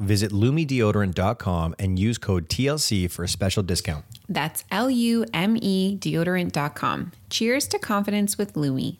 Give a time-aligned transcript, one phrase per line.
[0.00, 4.04] Visit lumedeodorant.com and use code TLC for a special discount.
[4.28, 7.12] That's L U M E deodorant.com.
[7.30, 8.98] Cheers to confidence with Lume.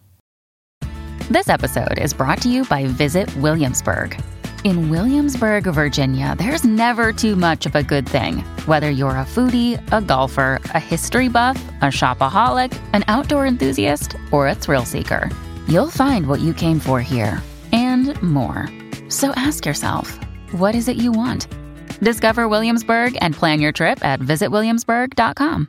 [1.31, 4.21] This episode is brought to you by Visit Williamsburg.
[4.65, 8.39] In Williamsburg, Virginia, there's never too much of a good thing.
[8.67, 14.47] Whether you're a foodie, a golfer, a history buff, a shopaholic, an outdoor enthusiast, or
[14.49, 15.31] a thrill seeker,
[15.67, 18.69] you'll find what you came for here and more.
[19.09, 20.19] So ask yourself,
[20.53, 21.47] what is it you want?
[22.01, 25.69] Discover Williamsburg and plan your trip at visitwilliamsburg.com.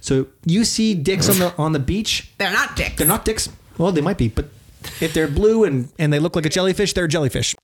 [0.00, 2.30] So you see dicks on the on the beach?
[2.38, 2.96] They're not dicks.
[2.96, 3.48] They're not dicks.
[3.78, 4.46] Well, they might be, but
[5.00, 7.54] if they're blue and, and they look like a jellyfish, they're a jellyfish.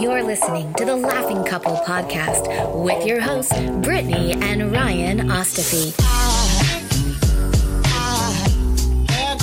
[0.00, 6.49] You're listening to the Laughing Couple podcast with your hosts, Brittany and Ryan Ostafy.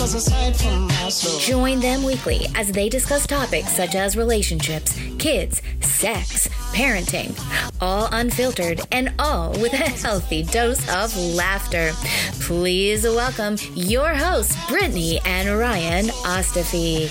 [0.08, 7.38] Join them weekly as they discuss topics such as relationships, kids, sex, parenting,
[7.82, 11.92] all unfiltered and all with a healthy dose of laughter.
[12.40, 17.10] Please welcome your hosts, Brittany and Ryan Ostafy.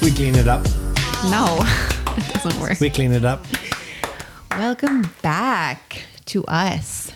[0.00, 0.64] We clean it up.
[1.24, 1.58] No,
[2.16, 2.78] it doesn't work.
[2.78, 3.44] We clean it up.
[4.52, 7.10] Welcome back to us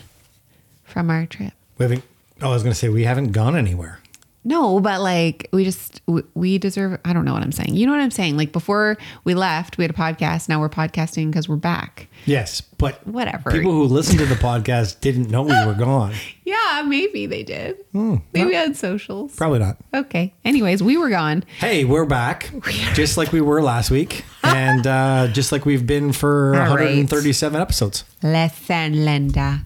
[0.83, 1.53] from our trip.
[1.79, 2.03] We haven't.
[2.41, 4.01] Oh, I was going to say we haven't gone anywhere.
[4.45, 6.01] No, but like we just
[6.35, 6.99] we- deserve.
[7.05, 7.75] I don't know what I'm saying.
[7.77, 8.37] You know what I'm saying?
[8.37, 10.49] Like before we left, we had a podcast.
[10.49, 12.09] Now we're podcasting because we're back.
[12.27, 13.51] Yes, but Whatever.
[13.53, 16.13] people who listened to the podcast didn't know we were gone.
[16.45, 17.77] Yeah, maybe they did.
[17.93, 19.35] maybe on socials.
[19.37, 19.77] Probably not.
[19.95, 20.35] Okay.
[20.45, 21.45] Anyways, we were gone.
[21.59, 22.51] Hey, we're back,
[22.95, 26.87] just like we were last week, and uh, just like we've been for All right.
[26.87, 28.05] 137 episodes.
[28.23, 29.61] Listen, Linda.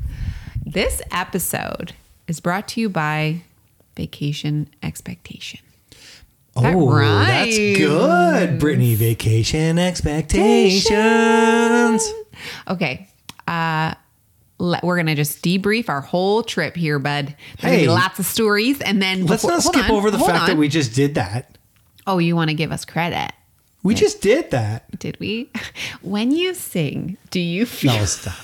[0.64, 1.94] This episode
[2.28, 3.42] is brought to you by
[3.96, 5.60] Vacation Expectation.
[6.54, 8.94] That oh, that's good, Brittany.
[8.94, 10.90] Vacation expectations.
[12.68, 13.08] Okay.
[13.46, 13.94] Uh
[14.58, 17.26] le- we're gonna just debrief our whole trip here, bud.
[17.26, 17.82] There's gonna Hey.
[17.82, 20.56] be lots of stories, and then Let's before- not skip on, over the fact that
[20.56, 21.58] we just did that.
[22.06, 23.32] Oh, you want to give us credit?
[23.82, 24.98] We just did that.
[24.98, 25.50] Did we?
[26.00, 27.92] When you sing, do you feel?
[27.96, 28.34] No, stop.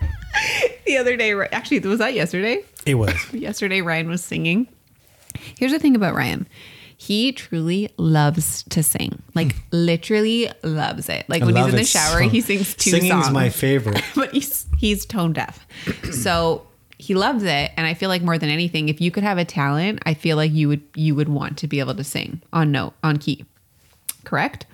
[0.86, 2.64] the other day, actually, was that yesterday?
[2.86, 3.14] It was.
[3.32, 4.68] Yesterday, Ryan was singing.
[5.58, 6.46] Here's the thing about Ryan.
[6.96, 9.22] He truly loves to sing.
[9.34, 9.60] Like hmm.
[9.72, 11.28] literally loves it.
[11.28, 13.26] Like I when he's in the shower, so- he sings two Singing's songs.
[13.26, 14.04] Singing's my favorite.
[14.14, 15.66] but he's he's tone deaf.
[16.12, 16.66] so
[16.98, 17.72] he loves it.
[17.76, 20.36] And I feel like more than anything, if you could have a talent, I feel
[20.36, 23.44] like you would you would want to be able to sing on note, on key.
[24.24, 24.66] Correct?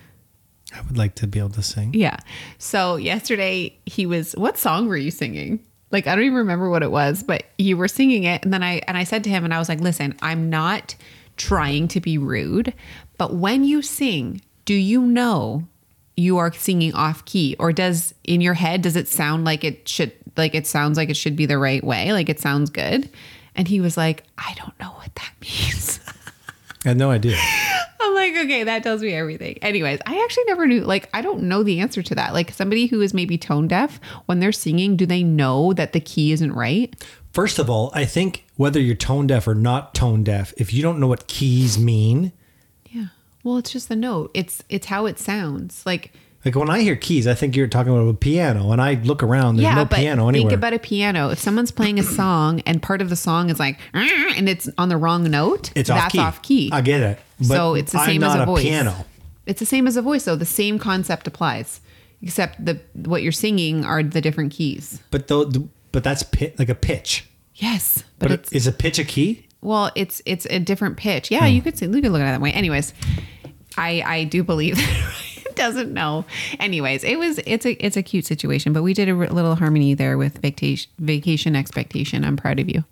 [0.75, 1.95] I would like to be able to sing.
[1.95, 2.19] Yeah.
[2.59, 5.65] So yesterday he was what song were you singing?
[5.91, 8.63] Like I don't even remember what it was, but you were singing it and then
[8.63, 10.95] I and I said to him and I was like, "Listen, I'm not
[11.37, 12.75] trying to be rude,
[13.17, 15.67] but when you sing, do you know
[16.17, 19.89] you are singing off key or does in your head does it sound like it
[19.89, 22.13] should like it sounds like it should be the right way?
[22.13, 23.09] Like it sounds good?"
[23.55, 26.01] And he was like, "I don't know what that means."
[26.89, 27.37] I had no idea.
[28.01, 29.59] I'm like, okay, that tells me everything.
[29.61, 32.33] Anyways, I actually never knew, like, I don't know the answer to that.
[32.33, 36.01] Like, somebody who is maybe tone deaf, when they're singing, do they know that the
[36.01, 36.97] key isn't right?
[37.31, 40.83] First of all, I think whether you're tone deaf or not tone deaf, if you
[40.83, 42.33] don't know what keys mean,
[42.89, 43.09] Yeah.
[43.45, 44.31] Well, it's just the note.
[44.33, 45.85] It's it's how it sounds.
[45.85, 46.15] Like,
[46.45, 49.23] like when I hear keys, I think you're talking about a piano, and I look
[49.23, 50.51] around, there's yeah, no but piano anywhere.
[50.51, 51.31] think about a piano.
[51.31, 54.89] If someone's playing a song and part of the song is like, and it's on
[54.89, 56.19] the wrong note, it's off key.
[56.19, 56.71] off key.
[56.73, 57.19] I get it.
[57.39, 58.63] But so it's the same as not a voice.
[58.63, 59.05] piano.
[59.47, 60.37] It's the same as a voice, though.
[60.37, 61.81] The same concept applies,
[62.23, 65.01] except the what you're singing are the different keys.
[65.11, 65.51] But though,
[65.93, 67.27] but that's pi- like a pitch.
[67.55, 69.47] Yes, but, But is a pitch a key?
[69.61, 71.29] Well, it's it's a different pitch.
[71.29, 71.35] Hmm.
[71.35, 72.53] Yeah, you could say you could look at it that way.
[72.53, 72.95] Anyways,
[73.77, 74.79] I I do believe
[75.59, 76.25] doesn't know.
[76.59, 79.57] Anyways, it was it's a it's a cute situation, but we did a r- little
[79.57, 82.25] harmony there with vacation vacation expectation.
[82.25, 82.83] I'm proud of you.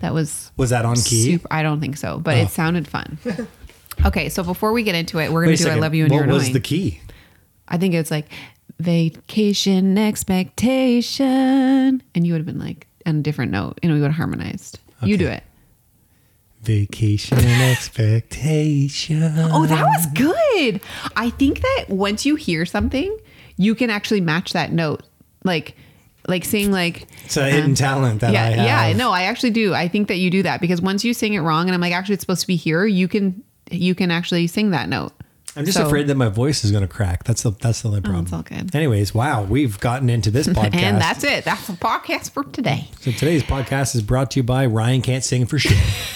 [0.00, 1.22] That was Was that on key?
[1.22, 1.46] super.
[1.50, 2.40] I don't think so, but Oh.
[2.40, 3.18] it sounded fun.
[4.04, 5.78] Okay, so before we get into it, we're gonna do second.
[5.78, 6.52] I love you and what you're What was annoying.
[6.52, 7.00] the key?
[7.66, 8.26] I think it's like
[8.78, 13.78] vacation expectation, and you would have been like on a different note.
[13.82, 14.78] You know, we would have harmonized.
[15.02, 15.42] You do it.
[16.66, 19.22] Vacation expectation.
[19.38, 20.80] Oh, that was good.
[21.16, 23.16] I think that once you hear something,
[23.56, 25.02] you can actually match that note.
[25.44, 25.76] Like,
[26.28, 28.90] like sing like It's a hidden um, talent that yeah, I have.
[28.90, 28.96] yeah.
[28.96, 29.74] No, I actually do.
[29.74, 31.92] I think that you do that because once you sing it wrong, and I'm like,
[31.92, 32.84] actually, it's supposed to be here.
[32.84, 35.12] You can, you can actually sing that note.
[35.54, 37.24] I'm just So- afraid that my voice is going to crack.
[37.24, 38.24] That's the that's the only oh, problem.
[38.24, 38.74] it's all good.
[38.74, 40.74] Anyways, wow, we've gotten into this podcast.
[40.74, 41.44] And that's it.
[41.44, 42.90] That's the podcast for today.
[43.00, 45.78] So today's podcast is brought to you by Ryan Can't Sing for Shit.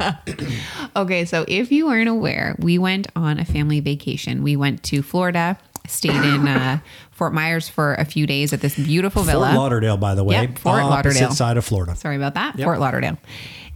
[0.96, 4.42] Okay, so if you weren't aware, we went on a family vacation.
[4.42, 6.78] We went to Florida, stayed in uh,
[7.10, 9.46] Fort Myers for a few days at this beautiful villa.
[9.48, 10.36] Fort Lauderdale, by the way.
[10.42, 10.90] Yep, Fort opposite
[11.20, 11.30] Lauderdale.
[11.32, 11.94] side of Florida.
[11.96, 12.56] Sorry about that.
[12.58, 12.64] Yep.
[12.64, 13.18] Fort Lauderdale.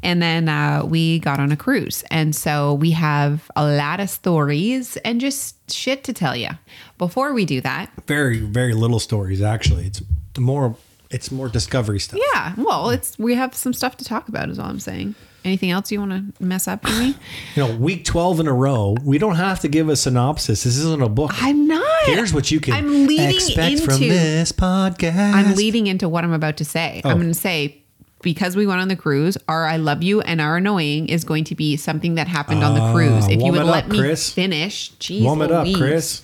[0.02, 2.02] And then uh, we got on a cruise.
[2.10, 6.48] And so we have a lot of stories and just shit to tell you.
[6.96, 9.86] Before we do that, Very, very little stories actually.
[9.86, 10.02] It's
[10.38, 10.74] more
[11.10, 12.20] it's more discovery stuff.
[12.32, 15.16] yeah, well, it's we have some stuff to talk about, is all I'm saying.
[15.44, 17.14] Anything else you want to mess up for me?
[17.56, 20.64] You know, week 12 in a row, we don't have to give a synopsis.
[20.64, 21.30] This isn't a book.
[21.34, 21.84] I'm not.
[22.04, 25.32] Here's what you can I'm leading expect from into- this podcast.
[25.34, 27.00] I'm leading into what I'm about to say.
[27.04, 27.14] I'm Oh.
[27.14, 27.82] going to say
[28.22, 31.44] because we went on the cruise, our I love you and our annoying is going
[31.44, 33.26] to be something that happened on the ah, cruise.
[33.28, 34.30] If you would let up, me Chris.
[34.30, 36.22] finish, jeez, Warm it up, Chris.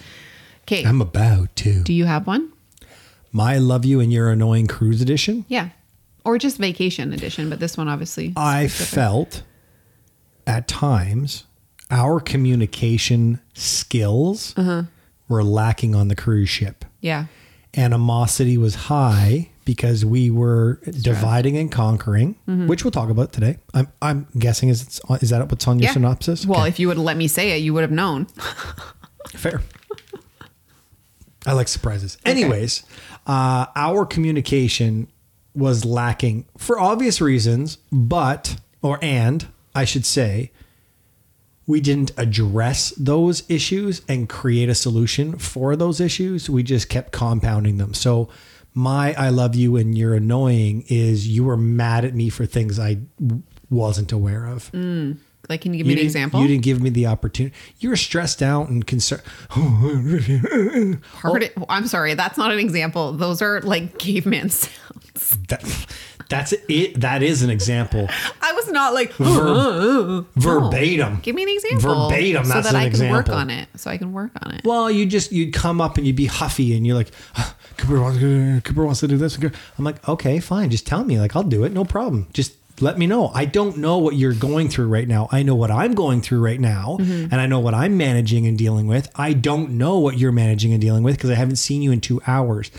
[0.65, 1.83] Okay, I'm about to.
[1.83, 2.53] do you have one?
[3.33, 5.45] My Love You and Your Annoying Cruise Edition.
[5.49, 5.71] Yeah,
[6.27, 8.33] or just vacation edition, but this one obviously.
[8.37, 8.95] I specific.
[8.95, 9.43] felt
[10.47, 11.45] at times
[11.91, 14.83] our communication skills Uh-huh.
[15.29, 16.85] were lacking on the cruise ship.
[17.01, 17.27] Yeah,
[17.77, 22.67] Animosity was high because we were dividing and conquering, Mm-hmm.
[22.69, 23.59] which we'll talk about today.
[23.75, 25.93] I'm I'm guessing is it's, is that what's on your yeah.
[25.93, 26.47] synopsis?
[26.47, 26.69] Well, Okay.
[26.69, 28.27] if you would have let me say it, you would have known.
[29.31, 29.61] Fair.
[31.47, 32.19] I like surprises.
[32.25, 32.83] Anyways,
[33.27, 35.07] uh, our communication
[35.57, 40.53] was lacking for obvious reasons, but, or and, I should say,
[41.67, 46.49] we didn't address those issues and create a solution for those issues.
[46.49, 47.93] We just kept compounding them.
[47.95, 48.29] So,
[48.73, 52.79] my I love you and you're annoying is you were mad at me for things
[52.79, 52.99] I
[53.71, 54.71] wasn't aware of.
[54.73, 55.17] Mm.
[55.49, 56.41] Like, can you give You me an example?
[56.41, 57.55] You didn't give me the opportunity.
[57.79, 59.23] You were stressed out and concerned.
[59.51, 63.13] Heard it- I'm sorry, that's not an example.
[63.13, 65.06] Those are like caveman sounds.
[65.49, 65.65] That,
[66.29, 67.01] that's it.
[67.01, 68.09] That is an example.
[68.43, 69.13] I was not like
[70.35, 71.21] Verbatim.
[71.23, 72.09] Give me an example.
[72.09, 73.69] Verbatim, so that's that an I can work on it.
[73.77, 74.65] So I can work on it.
[74.65, 78.01] Well, you just you'd come up and you'd be huffy and you're like, "Ah, Cooper
[78.01, 78.19] wants
[78.67, 79.39] Cooper wants to do this.
[79.39, 81.21] I'm like, okay, fine, just tell me.
[81.21, 82.27] Like, I'll do it, no problem.
[82.33, 83.29] Just let me know.
[83.35, 85.29] I don't know what you're going through right now.
[85.33, 87.33] I know what I'm going through right now, Mm-hmm.
[87.33, 89.11] and I know what I'm managing and dealing with.
[89.17, 92.01] I don't know what you're managing and dealing with because I haven't seen you in
[92.01, 92.71] two hours.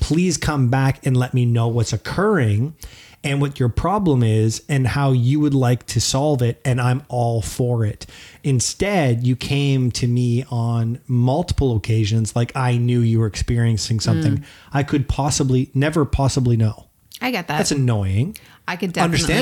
[0.00, 2.74] Please come back and let me know what's occurring
[3.22, 7.02] and what your problem is and how you would like to solve it and I'm
[7.08, 8.04] all for it.
[8.42, 14.38] Instead, you came to me on multiple occasions like I knew you were experiencing something
[14.38, 14.44] Mm.
[14.74, 16.86] I could possibly never possibly know.
[17.20, 17.58] I get that.
[17.58, 18.36] That's annoying,
[18.68, 19.40] I could definitely Mm-hmm.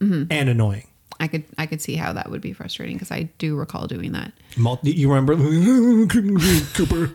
[0.00, 0.86] understandable, and annoying.
[1.20, 4.12] I could I could see how that would be frustrating because I do recall doing
[4.12, 4.32] that.
[4.56, 5.34] Mul- You remember
[6.74, 7.10] Cooper?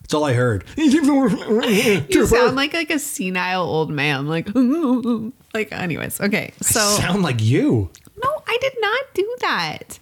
[0.00, 0.64] That's all I heard.
[0.76, 4.26] You sound like like a senile old man.
[4.26, 4.48] Like
[5.54, 6.20] like anyways.
[6.20, 6.52] Okay.
[6.62, 7.90] So sound like you.
[8.22, 9.98] no, I did not do that.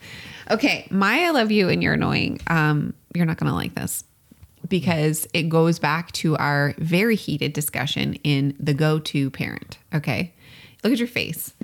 [0.50, 2.40] Okay, my I love you and you're annoying.
[2.46, 4.04] Um, you're not gonna like this
[4.68, 9.78] because it goes back to our very heated discussion in the go-to parent.
[9.94, 10.32] Okay,
[10.82, 11.54] look at your face.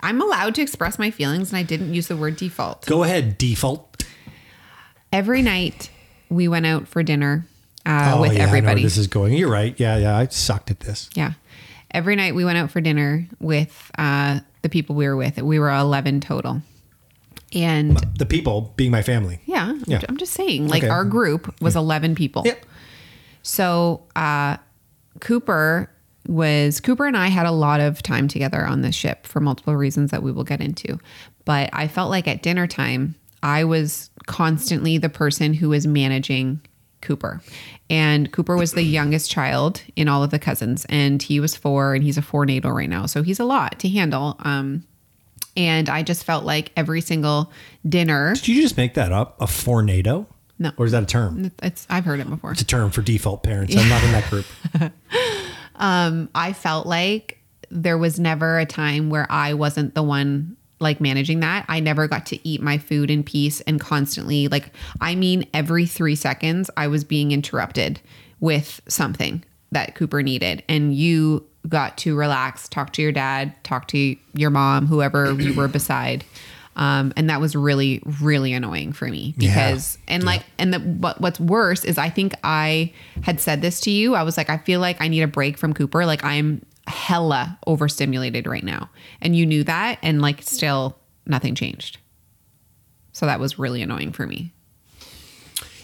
[0.00, 2.86] I'm allowed to express my feelings, and I didn't use the word default.
[2.86, 4.04] Go ahead, default.
[5.12, 5.90] Every night
[6.28, 7.46] we went out for dinner
[7.86, 8.82] uh, with Oh, yeah, know where everybody.
[8.82, 9.34] this is going.
[9.34, 9.78] You're right.
[9.78, 10.16] Yeah, yeah.
[10.16, 11.10] I sucked at this.
[11.14, 11.32] Yeah.
[11.90, 15.40] Every night we went out for dinner with uh, the people we were with.
[15.42, 16.62] We were 11 total.
[17.54, 19.40] And The people being my family.
[19.46, 20.00] yeah, Yeah.
[20.08, 20.90] I'm just saying, like Okay.
[20.90, 22.42] our group was 11 people.
[22.46, 22.64] Yep.
[23.42, 24.56] So uh,
[25.20, 25.90] Cooper
[26.28, 29.76] was, Cooper and I had a lot of time together on the ship for multiple
[29.76, 30.98] reasons that we will get into.
[31.44, 36.60] But I felt like at dinner time, I was constantly the person who was managing
[37.00, 37.40] Cooper.
[37.90, 41.94] And Cooper was the youngest child in all of the cousins, and he was four,
[41.96, 43.06] and he's a four NATO right now.
[43.06, 44.36] So he's a lot to handle.
[44.40, 44.84] Um,
[45.56, 47.52] and I just felt like every single
[47.88, 49.40] dinner, Did you just make that up?
[49.40, 50.26] A tornado?
[50.58, 50.70] No.
[50.76, 51.50] Or is that a term?
[51.62, 52.52] It's I've heard it before.
[52.52, 53.76] It's a term for default parents.
[53.76, 54.46] I'm not in that group.
[55.76, 57.38] Um, I felt like
[57.70, 61.64] there was never a time where I wasn't the one like managing that.
[61.68, 65.86] I never got to eat my food in peace and constantly like I mean every
[65.86, 68.00] 3 seconds I was being interrupted
[68.40, 73.88] with something that Cooper needed and you got to relax, talk to your dad, talk
[73.88, 76.24] to your mom, whoever you were beside.
[76.74, 81.20] Um, and that was really, really annoying for me because, and like, and the, what,
[81.20, 82.92] what's worse is I think I
[83.22, 84.14] had said this to you.
[84.14, 86.06] I was like, I feel like I need a break from Cooper.
[86.06, 88.88] Like I'm hella overstimulated right now.
[89.20, 89.98] And you knew that.
[90.02, 91.98] And like, still nothing changed.
[93.12, 94.52] So that was really annoying for me.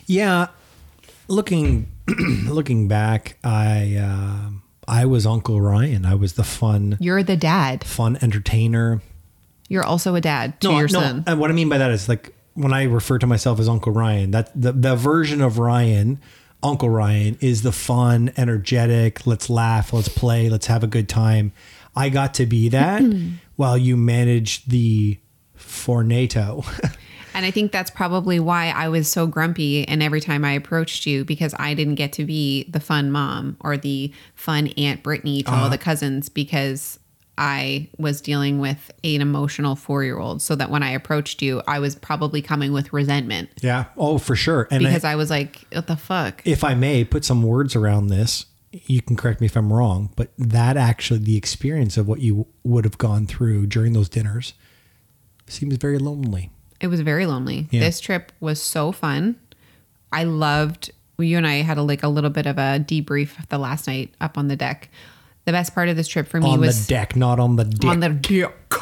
[0.06, 0.48] Yeah,
[1.28, 1.92] looking
[2.46, 4.50] looking back, I uh,
[4.88, 6.06] I was Uncle Ryan.
[6.06, 7.84] I was the fun You're the dad.
[7.84, 9.02] fun entertainer.
[9.68, 11.24] You're also a dad to no, your no, son.
[11.26, 13.92] and what I mean by that is like when I refer to myself as Uncle
[13.92, 16.20] Ryan, that the, the version of Ryan,
[16.62, 21.52] Uncle Ryan, is the fun, energetic, let's laugh, let's play, let's have a good time.
[21.94, 23.02] I got to be that
[23.56, 25.18] while you managed the
[25.54, 26.64] Fornato.
[27.38, 31.06] And I think that's probably why I was so grumpy and every time I approached
[31.06, 35.44] you because I didn't get to be the fun mom or the fun Aunt Brittany
[35.44, 35.68] to all uh-huh.
[35.68, 36.98] the cousins because
[37.38, 40.42] I was dealing with an emotional four year old.
[40.42, 43.84] So that when I approached you, I was probably coming with resentment yeah.
[43.96, 44.66] Oh, for sure.
[44.72, 46.42] And I- because I was like, what the fuck?
[46.44, 50.10] if I may put some words around this, you can correct me if I'm wrong,
[50.16, 54.54] but that actually, the experience of what you would have gone through during those dinners
[55.46, 56.50] seems very lonely.
[56.80, 57.66] It was very lonely.
[57.70, 57.80] Yeah.
[57.80, 59.36] This trip was so fun.
[60.12, 60.90] I loved.
[61.18, 64.14] You and I had a like a little bit of a debrief the last night
[64.20, 64.88] up on the deck.
[65.46, 67.64] The best part of this trip for me on was the deck, not on the
[67.64, 67.90] deck.
[67.90, 68.72] on the deck.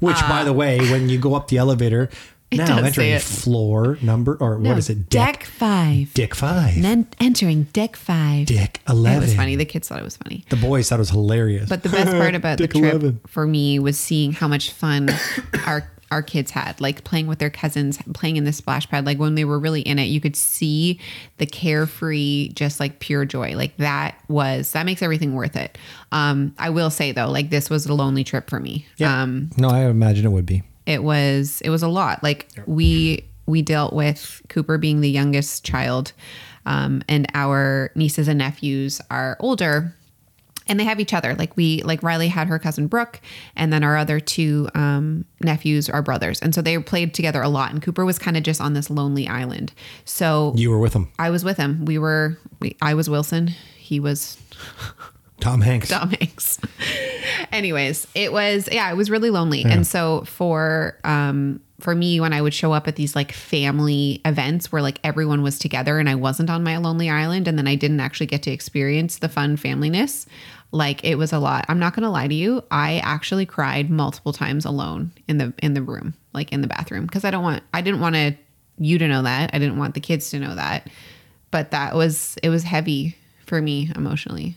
[0.00, 2.10] which, by the uh, way, when you go up the elevator,
[2.52, 5.08] now entering floor number, or No, what is it?
[5.08, 6.12] Deck five.
[6.12, 6.82] Deck five.
[6.82, 8.46] Then entering deck five.
[8.46, 9.20] Deck It 11.
[9.22, 9.56] was funny.
[9.56, 10.44] The kids thought it was funny.
[10.50, 11.68] The boys thought it was hilarious.
[11.68, 13.20] But the best part about the trip 11.
[13.26, 15.08] for me was seeing how much fun
[15.66, 19.06] our our kids had, like playing with their cousins, playing in the splash pad.
[19.06, 21.00] Like when they were really in it, you could see
[21.38, 23.56] the carefree, just like pure joy.
[23.56, 25.78] Like that was that makes everything worth it.
[26.12, 28.86] Um, I will say though, like this was a lonely trip for me.
[28.98, 29.22] yeah.
[29.22, 30.62] Um, no, I imagine it would be.
[30.86, 35.64] it was it was a lot like we we dealt with cooper being the youngest
[35.64, 36.12] child
[36.66, 39.94] um, and our nieces and nephews are older
[40.68, 41.34] and they have each other.
[41.34, 43.20] Like we like riley had her cousin brooke
[43.56, 46.40] and then our other two um, nephews are brothers.
[46.40, 48.90] And so they played together a lot and cooper was kind of just on this
[48.90, 49.72] lonely island.
[50.04, 51.84] So You were with them, i was with him.
[51.84, 53.48] We were we, i was wilson.
[53.76, 54.38] He was
[55.42, 55.88] Tom Hanks.
[55.88, 56.58] Tom Hanks.
[57.52, 59.64] Anyways, it was yeah, it was really lonely.
[59.64, 64.20] And so for um for me when I would show up at these like family
[64.24, 67.66] events where like everyone was together and I wasn't on my lonely island and then
[67.66, 70.26] I didn't actually get to experience the fun familyness,
[70.70, 71.64] like it was a lot.
[71.68, 75.52] I'm not going to lie to you, I actually cried multiple times alone in the
[75.58, 78.36] in the room, like in the bathroom because I don't want I didn't want to
[78.78, 79.50] you to know that.
[79.52, 80.88] I didn't want the kids to know that.
[81.50, 84.56] But that was it was heavy for me emotionally.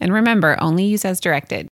[0.00, 1.68] And remember, only use as directed.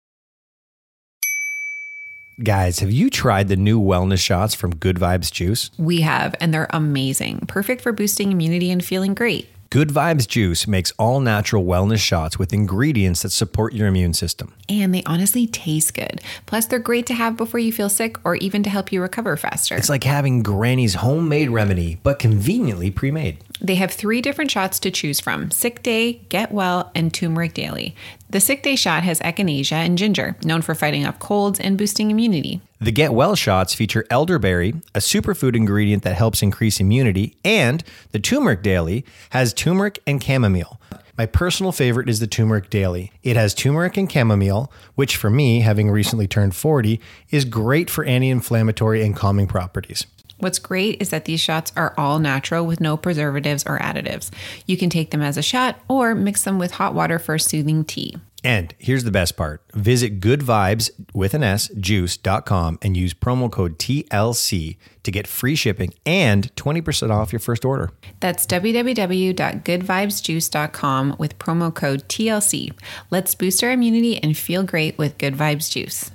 [2.42, 5.70] Guys, have you tried the new wellness shots from Good Vibes Juice?
[5.78, 7.44] We have, and they're amazing.
[7.46, 9.48] Perfect for boosting immunity and feeling great.
[9.74, 14.54] Good Vibes Juice makes all natural wellness shots with ingredients that support your immune system.
[14.68, 16.20] And they honestly taste good.
[16.46, 19.36] Plus, they're great to have before you feel sick or even to help you recover
[19.36, 19.74] faster.
[19.74, 23.42] It's like having Granny's homemade remedy, but conveniently pre made.
[23.60, 27.94] They have three different shots to choose from Sick Day, Get Well, and Turmeric Daily.
[28.28, 32.10] The Sick Day shot has echinacea and ginger, known for fighting off colds and boosting
[32.10, 32.60] immunity.
[32.80, 38.18] The Get Well shots feature elderberry, a superfood ingredient that helps increase immunity, and the
[38.18, 40.80] Turmeric Daily has turmeric and chamomile.
[41.16, 43.12] My personal favorite is the Turmeric Daily.
[43.22, 48.04] It has turmeric and chamomile, which for me, having recently turned 40, is great for
[48.04, 50.06] anti inflammatory and calming properties.
[50.38, 54.30] What's great is that these shots are all natural with no preservatives or additives.
[54.66, 57.40] You can take them as a shot or mix them with hot water for a
[57.40, 58.16] soothing tea.
[58.44, 59.62] And here's the best part.
[59.72, 65.54] Visit Good Vibes with an S juice.com and use promo code TLC to get free
[65.54, 67.90] shipping and 20% off your first order.
[68.20, 72.74] That's www.goodvibesjuice.com with promo code TLC.
[73.10, 76.10] Let's boost our immunity and feel great with Good Vibes Juice.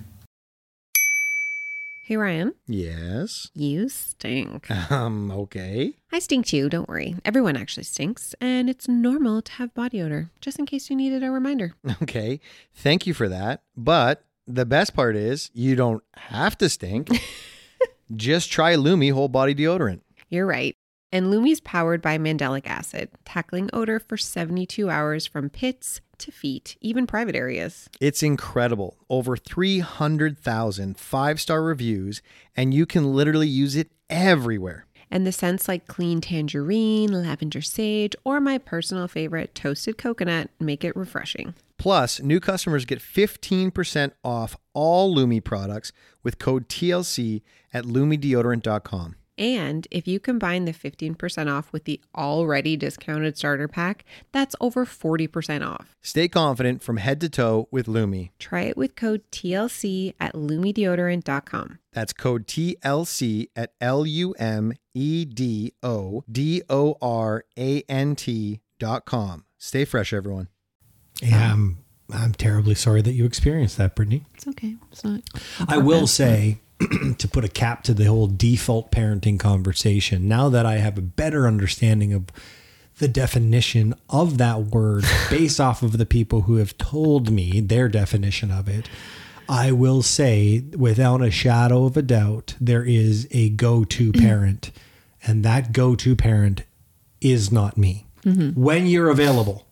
[2.09, 3.51] Hey, Ryan, Yes.
[3.53, 4.71] you stink.
[4.89, 5.93] Um, okay.
[6.11, 7.15] I stink too, don't worry.
[7.23, 11.21] Everyone actually stinks, and it's normal to have body odor, just in case you needed
[11.23, 11.75] a reminder.
[12.01, 12.39] Okay.
[12.73, 13.61] Thank you for that.
[13.77, 17.09] But the best part is you don't have to stink.
[18.15, 20.01] Just try Lume whole body deodorant.
[20.29, 20.75] You're right.
[21.11, 26.77] And Lume's powered by mandelic acid, tackling odor for 72 hours from pits to feet,
[26.81, 27.89] even private areas.
[27.99, 28.97] It's incredible.
[29.09, 32.21] Over 300,000 five star reviews,
[32.55, 34.85] and you can literally use it everywhere.
[35.11, 40.83] And the scents like clean tangerine, lavender sage, or my personal favorite, toasted coconut, make
[40.83, 41.55] it refreshing.
[41.79, 47.41] Plus, new customers get 15% off all Lumi products with code TLC
[47.73, 49.15] at lumedeodorant.com.
[49.39, 54.03] And if you combine the 15% off with the already discounted starter pack,
[54.34, 55.96] that's over 40% off.
[56.01, 58.29] Stay confident from head to toe with Lume.
[58.38, 61.79] Try it with code TLC at lumedeodorant.com.
[61.93, 68.15] That's code TLC at L U M E D O D O R A N
[68.15, 69.46] T dot com.
[69.58, 70.50] Stay fresh, everyone.
[71.22, 71.79] Yeah, I'm,
[72.13, 74.25] I'm terribly sorry that you experienced that, Brittany.
[74.36, 74.75] It's okay.
[74.91, 75.21] It's not.
[75.67, 76.62] I will say,
[77.17, 81.01] to put a cap to the whole default parenting conversation, now that I have a
[81.01, 82.27] better understanding of
[82.99, 87.89] the definition of that word based off of the people who have told me their
[87.89, 88.89] definition of it,
[89.47, 94.71] I will say, without a shadow of a doubt, there is a go to parent,
[95.25, 96.63] and that go to parent
[97.19, 98.05] is not me.
[98.23, 98.61] Mm-hmm.
[98.61, 99.65] When you're available.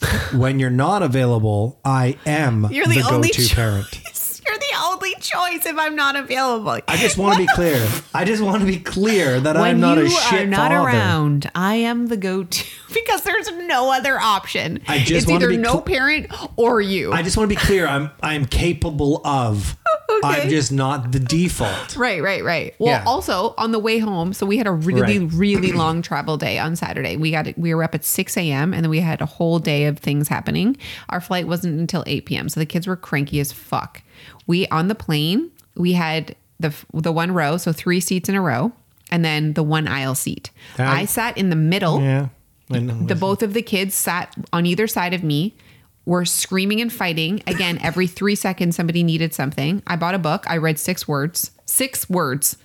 [0.34, 4.02] when you're not available, I am You're the the only go-to parent.
[5.32, 6.78] You're the only choice if I'm not available.
[6.88, 7.86] I just want to be clear.
[8.14, 10.88] I just want to be clear that when I'm not a shit are not father.
[10.88, 14.80] around, I am the go-to because there's no other option.
[14.88, 17.12] I just it's either no cl- parent or you.
[17.12, 17.86] I just want to be clear.
[17.86, 19.76] I'm I'm capable of.
[20.24, 21.96] I'm just not the default.
[21.96, 22.74] Right, right, right.
[22.78, 23.04] Well, Yeah.
[23.06, 25.32] also on the way home, so we had a really, Right.
[25.32, 27.16] really long travel day on Saturday.
[27.16, 28.72] We got we were up at six a.m.
[28.72, 30.76] and then we had a whole day of things happening.
[31.08, 32.48] Our flight wasn't until eight p.m.
[32.48, 34.02] So the kids were cranky as fuck.
[34.46, 38.40] We on the plane, we had the the one row, so three seats in a
[38.40, 38.72] row,
[39.10, 40.50] and then the one aisle seat.
[40.76, 42.00] That- I sat in the middle.
[42.00, 42.28] Yeah.
[42.68, 45.54] The both of the kids sat on either side of me,
[46.06, 47.42] were screaming and fighting.
[47.46, 49.82] Again, every three seconds somebody needed something.
[49.86, 50.44] I bought a book.
[50.48, 51.50] I read six words.
[51.66, 52.56] Six words.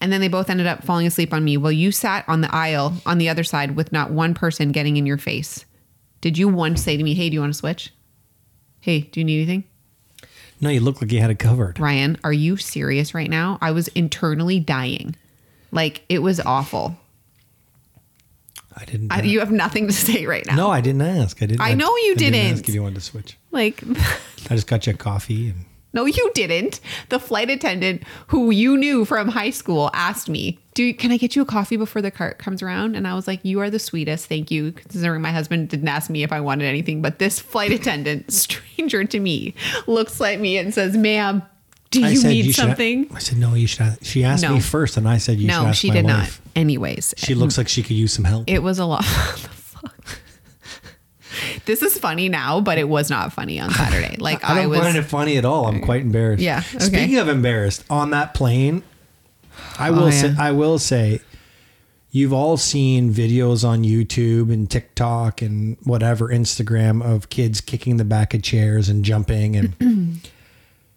[0.00, 1.56] And then they both ended up falling asleep on me.
[1.56, 4.96] Well, you sat on the aisle on the other side with not one person getting
[4.96, 5.64] in your face.
[6.20, 7.92] Did you once say to me, Hey, do you want to switch?
[8.80, 9.64] Hey, do you need anything?
[10.60, 11.80] no, you look like you had it covered.
[11.80, 13.58] Ryan, are you serious right now?
[13.60, 15.16] I was internally dying.
[15.72, 16.96] Like it was awful.
[18.76, 19.12] I didn't.
[19.12, 20.56] I, you have nothing to say right now.
[20.56, 21.42] no, I didn't ask.
[21.42, 21.60] I didn't.
[21.60, 22.52] I know you I didn't didn't.
[22.58, 23.36] ask if you wanted to switch.
[23.50, 23.82] Like
[24.50, 26.80] I just got you a coffee and No, you didn't.
[27.10, 31.36] The flight attendant who you knew from high school asked me, "Do can I get
[31.36, 33.78] you a coffee before the cart comes around?" And I was like, "You are the
[33.78, 34.26] sweetest.
[34.26, 37.72] Thank you." Considering my husband didn't ask me if I wanted anything, but this flight
[37.72, 39.54] attendant, stranger to me,
[39.86, 41.42] looks at me and says, "Ma'am,
[41.92, 43.54] do you said need you should- something?" I said no.
[43.54, 43.82] You should.
[43.82, 44.04] Ask.
[44.04, 44.54] She asked No.
[44.54, 45.66] me first, and I said you should have my wife.
[45.66, 46.40] no, ask she my did wife.
[46.44, 46.60] not.
[46.60, 48.44] Anyways, She um, looks like she could use some help.
[48.48, 49.04] it was a lot.
[51.64, 54.16] this is funny now, but it was not funny on Saturday.
[54.18, 54.80] Like I I, don't was.
[54.80, 55.66] find it funny at all.
[55.66, 56.42] I'm quite embarrassed.
[56.42, 56.78] Yeah, okay.
[56.84, 58.82] Speaking of embarrassed, on that plane,
[59.78, 60.34] I oh, will Oh, say, yeah.
[60.38, 61.20] I will say,
[62.10, 68.04] you've all seen videos on YouTube and TikTok and whatever Instagram of kids kicking the
[68.04, 70.20] back of chairs and jumping, and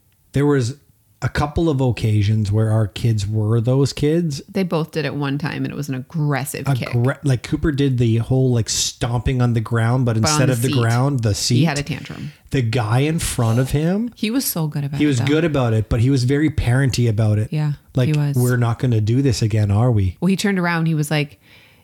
[0.34, 0.78] there was
[1.26, 4.44] a couple of occasions where our kids were those kids.
[4.48, 6.94] They both did it one time, and it was an aggressive kick.
[7.24, 10.62] Like Cooper did the whole like stomping on the ground, but But instead the of
[10.62, 10.78] the seat.
[10.78, 11.56] ground, the seat.
[11.58, 12.32] He had a tantrum.
[12.52, 15.00] the guy in front of him He was so good about it.
[15.00, 15.26] he was though.
[15.26, 17.52] good about it, but he was very parenty about it.
[17.52, 20.18] Yeah, like he we're not going to do this again, are we?
[20.22, 20.86] Well, he turned around.
[20.86, 21.40] He was like,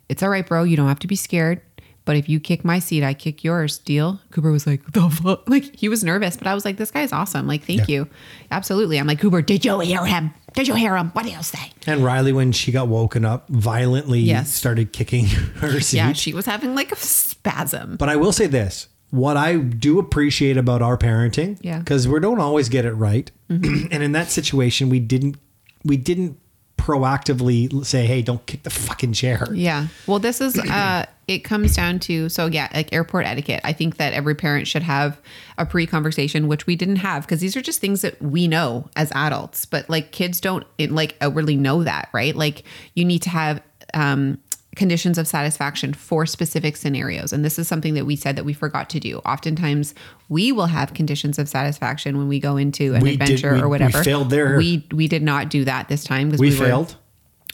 [0.07, 0.63] it's all right, bro.
[0.63, 1.61] You don't have to be scared.
[2.03, 3.77] But if you kick my seat, I kick yours.
[3.77, 4.19] Deal?
[4.31, 5.47] Cooper was like, the fuck?
[5.49, 7.45] Like, he was nervous, but I was like, this guy's awesome.
[7.47, 8.07] Like, thank you.
[8.49, 8.99] Absolutely.
[8.99, 10.33] I'm like, Cooper, did you hear him?
[10.53, 11.09] Did you hear him?
[11.11, 11.71] What did you say?
[11.85, 14.51] And Riley, when she got woken up, violently Yes.
[14.53, 15.25] started kicking
[15.57, 15.97] her seat.
[15.97, 17.97] Yeah, she was having like a spasm.
[17.97, 21.79] But I will say this: what I do appreciate about our parenting, Yeah.
[21.79, 25.37] because we don't always get it right, and in that situation, we didn't,
[25.85, 26.37] we didn't
[26.77, 29.87] proactively say, "Hey, don't kick the fucking chair." Yeah.
[30.07, 33.61] Well, this is uh it comes down to so yeah, like airport etiquette.
[33.63, 35.19] I think that every parent should have
[35.57, 39.11] a pre-conversation which we didn't have because these are just things that we know as
[39.15, 42.35] adults, but like kids don't it, like outwardly know that, right?
[42.35, 42.63] Like
[42.93, 43.61] you need to have
[43.93, 44.37] um
[44.77, 48.53] conditions of satisfaction for specific scenarios and this is something that we said that we
[48.53, 49.93] forgot to do oftentimes
[50.29, 53.59] we will have conditions of satisfaction when we go into an We did- adventure we-
[53.59, 54.55] or we whatever failed there.
[54.57, 56.95] we we did not do that this time because We, we, were failed.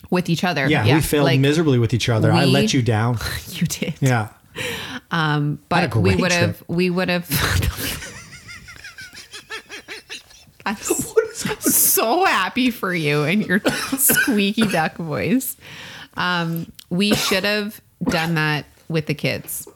[0.09, 2.31] With each other Yeah, we failed like, miserably with each other.
[2.31, 3.17] I let you down.
[3.49, 4.29] you did Yeah.
[5.11, 7.29] Um, but we would have we would have
[10.65, 10.75] I'm
[11.61, 13.61] so happy for you and your
[13.97, 15.55] squeaky duck voice.
[16.15, 19.67] Um, we should have done that with the kids.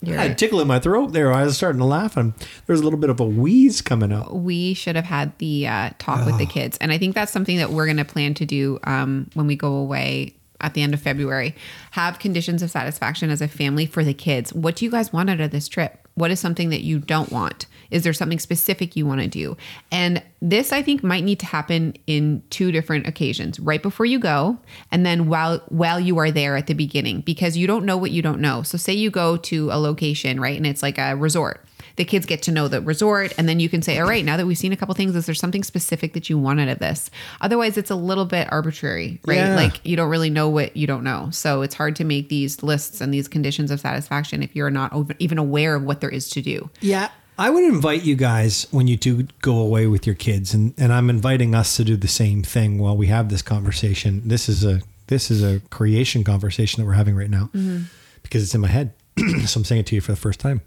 [0.00, 0.38] You're I had right.
[0.38, 1.32] tickle in my throat there.
[1.32, 2.32] I was starting to laugh, and
[2.66, 4.34] there's a little bit of a wheeze coming out.
[4.34, 6.78] we should have had the uh, talk with the kids.
[6.78, 9.56] And I think that's something that we're going to plan to do um, when we
[9.56, 11.54] go away at the end of February.
[11.92, 14.52] Have conditions of satisfaction as a family for the kids.
[14.52, 16.06] What do you guys want out of this trip?
[16.14, 17.66] What is something that you don't want?
[17.90, 19.56] Is there something specific you want to do?
[19.90, 24.18] And this, I think, might need to happen in two different occasions: right before you
[24.18, 24.58] go,
[24.92, 28.10] and then while while you are there at the beginning, because you don't know what
[28.10, 28.62] you don't know.
[28.62, 31.64] So, say you go to a location, right, and it's like a resort
[31.96, 34.36] the kids get to know the resort and then you can say all right now
[34.36, 36.78] that we've seen a couple things is there something specific that you want out of
[36.78, 39.56] this otherwise it's a little bit arbitrary right Yeah.
[39.56, 42.62] like you don't really know what you don't know so it's hard to make these
[42.62, 46.30] lists and these conditions of satisfaction if you're not even aware of what there is
[46.30, 47.08] to do Yeah.
[47.38, 50.92] I would invite you guys when you do go away with your kids, and, and
[50.92, 54.22] I'm inviting us to do the same thing while we have this conversation.
[54.26, 57.84] This is a this is a creation conversation that we're having right now mm-hmm.
[58.22, 58.92] because it's in my head.
[59.46, 60.60] so I'm saying it to you for the first time.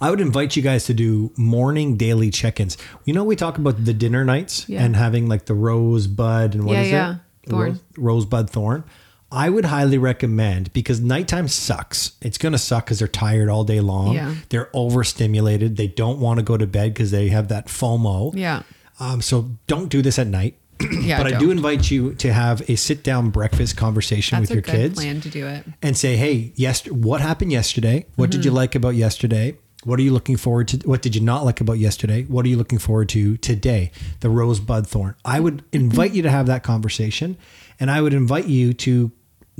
[0.00, 2.76] I would invite you guys to do morning daily check-ins.
[3.04, 4.82] You know, we talk about the dinner nights Yeah.
[4.82, 7.14] and having like the rosebud and what Yeah, is yeah.
[7.44, 7.50] it?
[7.50, 7.68] Thorn.
[7.70, 8.84] Rose- rosebud thorn.
[9.32, 12.12] I would highly recommend because nighttime sucks.
[12.20, 14.14] It's going to suck because they're tired all day long.
[14.14, 14.34] Yeah.
[14.48, 15.76] They're overstimulated.
[15.76, 18.32] They don't want to go to bed because they have that FOMO.
[18.34, 18.62] yeah
[18.98, 20.56] Um, so don't do this at night.
[21.00, 21.40] yeah but I don't.
[21.40, 25.20] do invite you to have a sit down breakfast conversation that's with your kids plan
[25.20, 28.06] to do it and say, "Hey, yes, what happened yesterday?
[28.16, 28.38] What Mm-hmm.
[28.38, 29.58] did you like about yesterday?
[29.84, 30.78] What are you looking forward to?
[30.88, 32.22] What did you not like about yesterday?
[32.24, 33.92] What are you looking forward to today?
[34.20, 35.14] The rosebud thorn.
[35.24, 37.36] I would invite you to have that conversation,
[37.78, 39.10] and I would invite you to,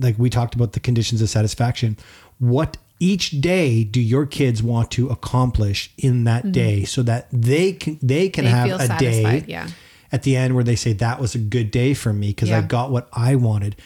[0.00, 1.96] like we talked about the conditions of satisfaction.
[2.38, 7.72] What each day do your kids want to accomplish in that day, so that they
[7.72, 8.78] can they can Mm-hmm.
[8.78, 9.68] They have a day yeah.
[10.12, 12.60] at the end where they say that was a good day for me because I
[12.62, 13.76] got what I wanted.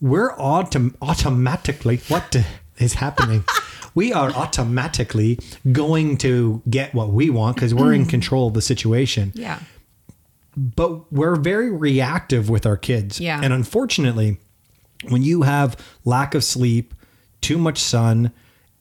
[0.00, 2.36] We're autom- automatically what
[2.78, 3.44] is happening?
[3.94, 5.38] we are automatically
[5.72, 9.32] going to get what we want because we're in control of the situation.
[9.34, 9.60] yeah
[10.56, 13.20] But we're very reactive with our kids.
[13.20, 13.40] Yeah.
[13.42, 14.38] And unfortunately,
[15.08, 16.94] when you have lack of sleep,
[17.40, 18.32] too much sun,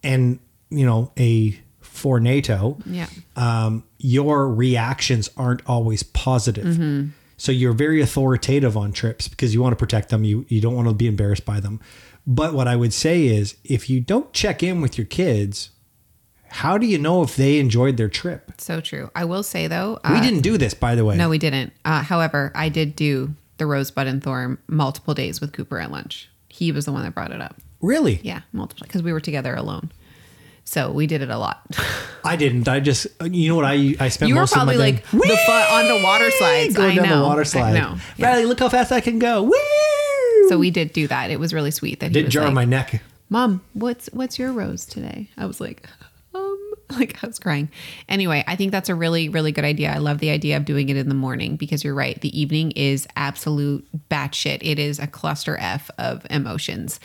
[0.04, 6.66] and you know a fornato, yeah um, your reactions aren't always positive.
[6.66, 7.10] Mm-hmm.
[7.38, 10.24] So you're very authoritative on trips because you want to protect them.
[10.24, 11.80] You you don't want to be embarrassed by them.
[12.28, 15.72] But what I would say is, if you don't check in with your kids,
[16.50, 18.52] how do you know if they enjoyed their trip?
[18.58, 21.16] so true i will say though we uh, didn't do this, by the way.
[21.16, 21.72] No, we didn't.
[21.86, 26.30] Uh, however, I did do the rosebud and thorn multiple days with Cooper at lunch.
[26.48, 27.56] He was the one that brought it up.
[27.82, 28.20] really.
[28.24, 29.92] Yeah, multiple because we were together alone.
[30.66, 31.62] So we did it a lot.
[32.24, 32.68] I didn't.
[32.68, 33.66] I just, you know what?
[33.66, 36.02] I I spent you were most probably of my like day- the fu- on the
[36.04, 36.76] water slides.
[36.76, 37.22] going I down know.
[37.22, 37.74] the water slide.
[37.74, 37.98] know.
[38.18, 38.28] Yeah.
[38.28, 39.44] Riley, look how fast I can go.
[39.44, 40.50] Woo!
[40.50, 41.32] So we did do that.
[41.32, 42.00] It was really sweet.
[42.02, 43.02] That he did was jar like, my neck.
[43.30, 45.30] Mom, what's what's your rose today?
[45.38, 45.88] I was like,
[46.98, 47.70] like I was crying.
[48.08, 49.92] Anyway, I think that's a really really good idea.
[49.92, 52.20] I love the idea of doing it in the morning because you're right.
[52.20, 54.60] The evening is absolute batshit.
[54.62, 57.00] It is a cluster f of emotions.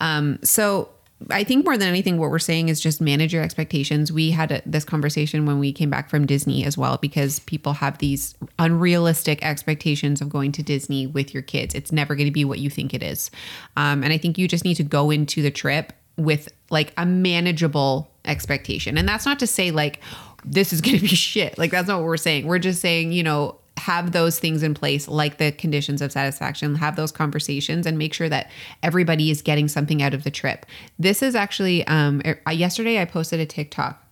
[0.00, 0.90] Um, so.
[1.30, 4.12] I think more than anything, what we're saying is just manage your expectations.
[4.12, 7.72] We had a, this conversation when we came back from Disney as well, because people
[7.72, 11.74] have these unrealistic expectations of going to Disney with your kids.
[11.74, 13.32] It's never going to be what you think it is.
[13.76, 17.04] Um, and I think you just need to go into the trip with like a
[17.04, 18.98] manageable expectation.
[18.98, 20.00] And that's not to say like
[20.44, 21.58] this is going to be shit.
[21.58, 22.46] Like that's not what we're saying.
[22.46, 26.74] We're just saying, you know, have those things in place, like the conditions of satisfaction,
[26.74, 28.50] have those conversations, and make sure that
[28.82, 30.66] everybody is getting something out of the trip.
[30.98, 34.04] This is actually, um, uh, yesterday I posted a TikTok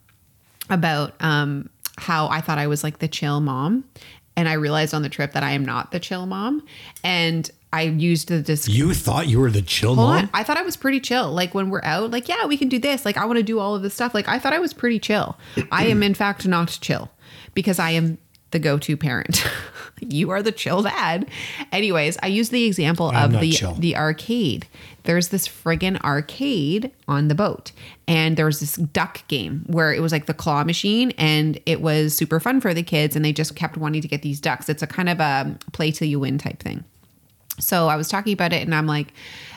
[0.70, 3.84] about um, how I thought I was like the chill mom.
[4.38, 6.62] And I realized on the trip that I am not the chill mom.
[7.02, 8.70] And I used the disc.
[8.70, 10.16] You thought you were the chill Hold mom?
[10.24, 10.30] on.
[10.32, 11.30] I thought I was pretty chill.
[11.30, 13.04] Like when we're out, like, yeah, we can do this.
[13.04, 14.14] Like, I want to do all of this stuff.
[14.14, 15.36] Like, I thought I was pretty chill.
[15.70, 17.10] I am, in fact, not chill
[17.52, 18.16] because I am
[18.52, 19.44] the go to parent.
[20.00, 21.28] you are the chill dad.
[21.70, 23.74] Anyways, I use the example I'm of the, chill.
[23.74, 24.66] the arcade.
[25.02, 27.72] There's this friggin' arcade on the boat.
[28.08, 31.82] And there was this duck game where it was like the claw machine and it
[31.82, 33.16] was super fun for the kids.
[33.16, 34.70] And they just kept wanting to get these ducks.
[34.70, 36.84] It's a kind of a play till you win type thing.
[37.58, 39.12] So I was talking about it and I'm like,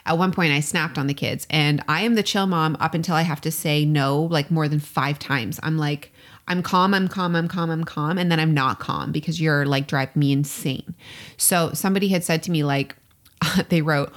[0.06, 2.94] at one point I snapped on the kids and I am the chill mom up
[2.94, 5.60] until I have to say no like more than five times.
[5.64, 6.12] I'm like,
[6.48, 8.18] I'm calm, I'm calm, I'm calm, I'm calm.
[8.18, 10.96] And then I'm not calm because you're like driving me insane.
[11.38, 12.96] So somebody had said to me, like,
[13.70, 14.12] they wrote,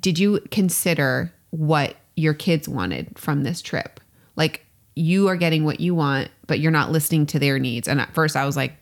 [0.00, 4.00] Did you consider what your kids wanted from this trip?
[4.36, 7.88] Like, you are getting what you want, but you're not listening to their needs.
[7.88, 8.74] And at first I was like,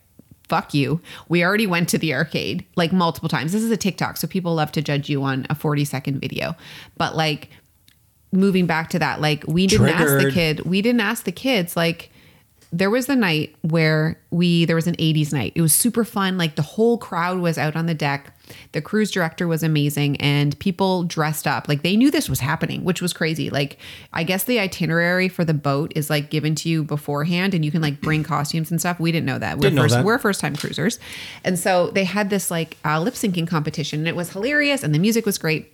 [0.47, 1.01] fuck you.
[1.29, 3.51] We already went to the arcade like multiple times.
[3.51, 6.55] This is a TikTok, so people love to judge you on a 40 second video.
[6.97, 7.49] But like
[8.31, 10.33] moving back to that, like we didn't ask the Triggered.
[10.33, 12.11] kid, we didn't ask the kids, like
[12.71, 15.53] there was the night where we there was an 80s night.
[15.55, 16.37] It was super fun.
[16.37, 18.31] Like the whole crowd was out on the deck.
[18.73, 21.67] The cruise director was amazing and people dressed up.
[21.67, 23.49] Like they knew this was happening, which was crazy.
[23.49, 23.77] Like
[24.13, 27.71] I guess the itinerary for the boat is like given to you beforehand and you
[27.71, 28.99] can like bring costumes and stuff.
[28.99, 29.57] We didn't know that.
[29.57, 30.05] We're Didn't know first that.
[30.05, 30.99] we're first time cruisers.
[31.43, 34.93] And so they had this like uh, lip syncing competition and it was hilarious and
[34.93, 35.71] the music was great.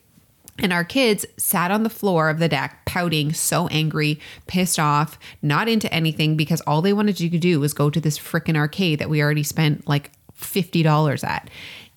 [0.62, 5.18] And our kids sat on the floor of the deck, pouting, so angry, pissed off,
[5.42, 9.00] not into anything because all they wanted to do was go to this freaking arcade
[9.00, 11.50] that we already spent like $50 at.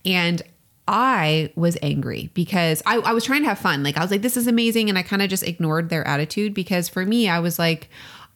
[0.04, 0.42] And
[0.86, 3.82] I was angry because I, I was trying to have fun.
[3.82, 4.88] Like, I was like, this is amazing.
[4.88, 7.88] And I kind of just ignored their attitude because for me, I was like,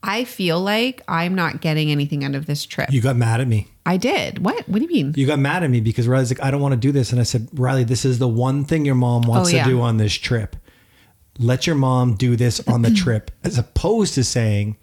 [0.03, 2.91] I feel like I'm not getting anything out of this trip.
[2.93, 3.69] You got mad at me.
[3.89, 4.45] I did.
[4.45, 4.69] What?
[4.69, 5.15] What do you mean?
[5.17, 7.11] You got mad at me because Riley's like, I don't want to do this.
[7.11, 9.65] And I said, Riley, this is the one thing your mom wants Oh, yeah.
[9.65, 10.57] to do on this trip.
[11.39, 14.77] Let your mom do this on the trip, as opposed to saying,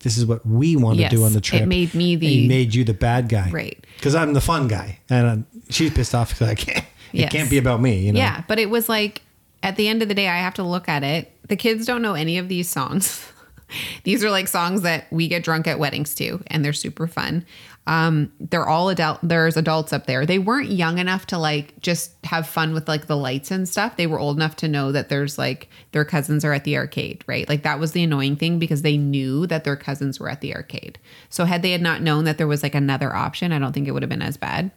[0.00, 1.62] this is what we want Yes, to do on the trip.
[1.62, 3.50] it made me the- it made you the bad guy.
[3.50, 3.78] Right.
[3.96, 4.98] Because I'm the fun guy.
[5.10, 7.32] And uh, she's pissed off because I can't, it Yes.
[7.32, 8.18] can't be about me, you know?
[8.18, 9.22] Yeah, but it was like
[9.62, 11.32] at the end of the day, I have to look at it.
[11.48, 13.24] The kids don't know any of these songs.
[14.04, 17.44] these are like songs that we get drunk at weddings to, and they're super fun.
[17.86, 19.20] Um, they're all adult.
[19.22, 20.26] There's adults up there.
[20.26, 23.96] They weren't young enough to like just have fun with like the lights and stuff.
[23.96, 27.24] They were old enough to know that there's like their cousins are at the arcade,
[27.26, 27.48] right?
[27.48, 30.54] Like that was the annoying thing because they knew that their cousins were at the
[30.54, 30.98] arcade.
[31.30, 33.88] So had they had not known that there was like another option, I don't think
[33.88, 34.70] it would have been as bad.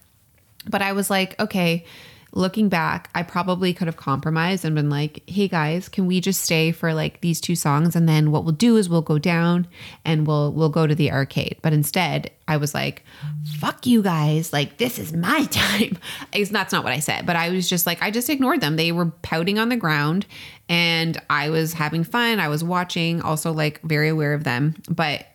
[0.69, 1.85] But I was like, okay,
[2.33, 6.41] looking back, I probably could have compromised and been like, hey guys, can we just
[6.41, 9.67] stay for like these two songs and then what we'll do is we'll go down
[10.05, 11.57] and we'll we'll go to the arcade.
[11.61, 13.03] But instead, I was like,
[13.57, 15.97] fuck you guys, like this is my time.
[16.31, 18.77] It's, that's not what I said, but I was just like I just ignored them.
[18.77, 20.25] They were pouting on the ground
[20.69, 22.39] and I was having fun.
[22.39, 25.25] I was watching, also like very aware of them, but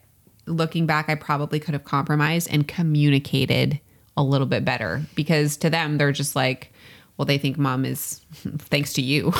[0.46, 3.80] looking back, I probably could have compromised and communicated
[4.16, 6.72] a little bit better because to them, they're just like,
[7.16, 8.20] well, they think mom is
[8.58, 9.32] thanks to you.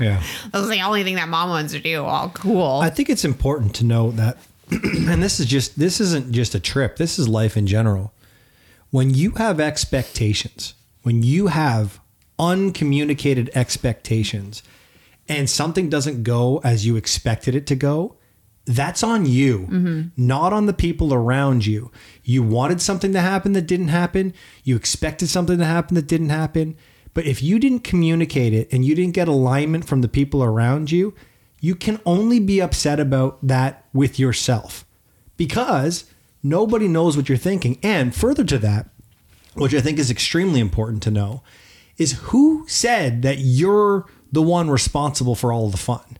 [0.00, 0.22] Yeah.
[0.52, 2.04] That's the only thing that mom wants to do.
[2.04, 2.80] All cool.
[2.80, 4.38] I think it's important to know that,
[4.70, 6.96] and this is just this isn't just a trip.
[6.96, 8.12] This is life in general.
[8.90, 12.00] When you have expectations, when you have
[12.38, 14.62] uncommunicated expectations,
[15.28, 18.16] and something doesn't go as you expected it to go,
[18.64, 20.02] that's on you, mm-hmm.
[20.16, 21.90] not on the people around you.
[22.22, 24.34] You wanted something to happen that didn't happen.
[24.62, 26.76] You expected something to happen that didn't happen.
[27.14, 30.90] But if you didn't communicate it and you didn't get alignment from the people around
[30.90, 31.14] you,
[31.60, 34.84] you can only be upset about that with yourself
[35.36, 36.04] because
[36.42, 37.78] nobody knows what you're thinking.
[37.82, 38.88] And further to that,
[39.54, 41.42] which I think is extremely important to know,
[41.98, 46.18] is who said that you're the one responsible for all the fun?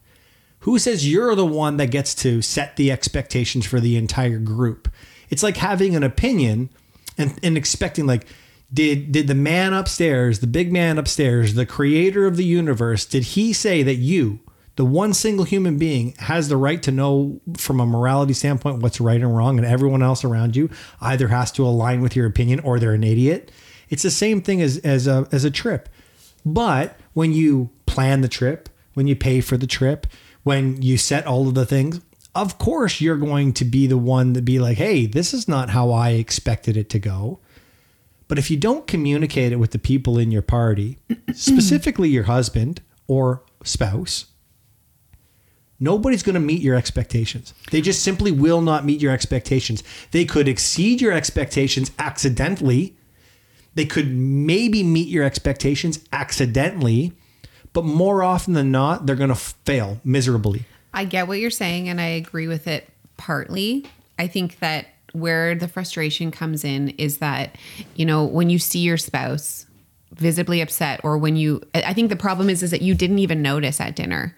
[0.61, 4.89] Who says you're the one that gets to set the expectations for the entire group?
[5.29, 6.71] It's like having an opinion
[7.19, 8.27] and, and expecting like
[8.73, 13.23] did did the man upstairs, the big man upstairs, the creator of the universe, did
[13.25, 14.41] he say that you,
[14.77, 19.01] the one single human being, has the right to know from a morality standpoint what's
[19.01, 22.61] right and wrong, and everyone else around you either has to align with your opinion
[22.61, 23.51] or they're an idiot?
[23.91, 25.89] It's the same thing as as a as a trip.
[26.45, 30.07] But when you plan the trip, when you pay for the trip,
[30.43, 32.01] when you set all of the things,
[32.35, 35.71] of course you're going to be the one to be like, hey, this is not
[35.71, 37.39] how I expected it to go.
[38.33, 40.97] But if you don't communicate it with the people in your party,
[41.35, 44.25] specifically your husband or spouse,
[45.79, 47.53] nobody's going to meet your expectations.
[47.71, 49.83] They just simply will not meet your expectations.
[50.13, 52.97] They could exceed your expectations accidentally.
[53.75, 57.13] They could maybe meet your expectations accidentally,
[57.75, 60.65] but more often than not, they're going to fail miserably.
[60.95, 63.85] I get what you're saying and I agree with it partly.
[64.19, 67.57] I think that where the frustration comes in is that,
[67.95, 69.67] you know, when you see your spouse
[70.15, 73.43] visibly upset or when you I think the problem is is that you didn't even
[73.43, 74.37] notice at dinner.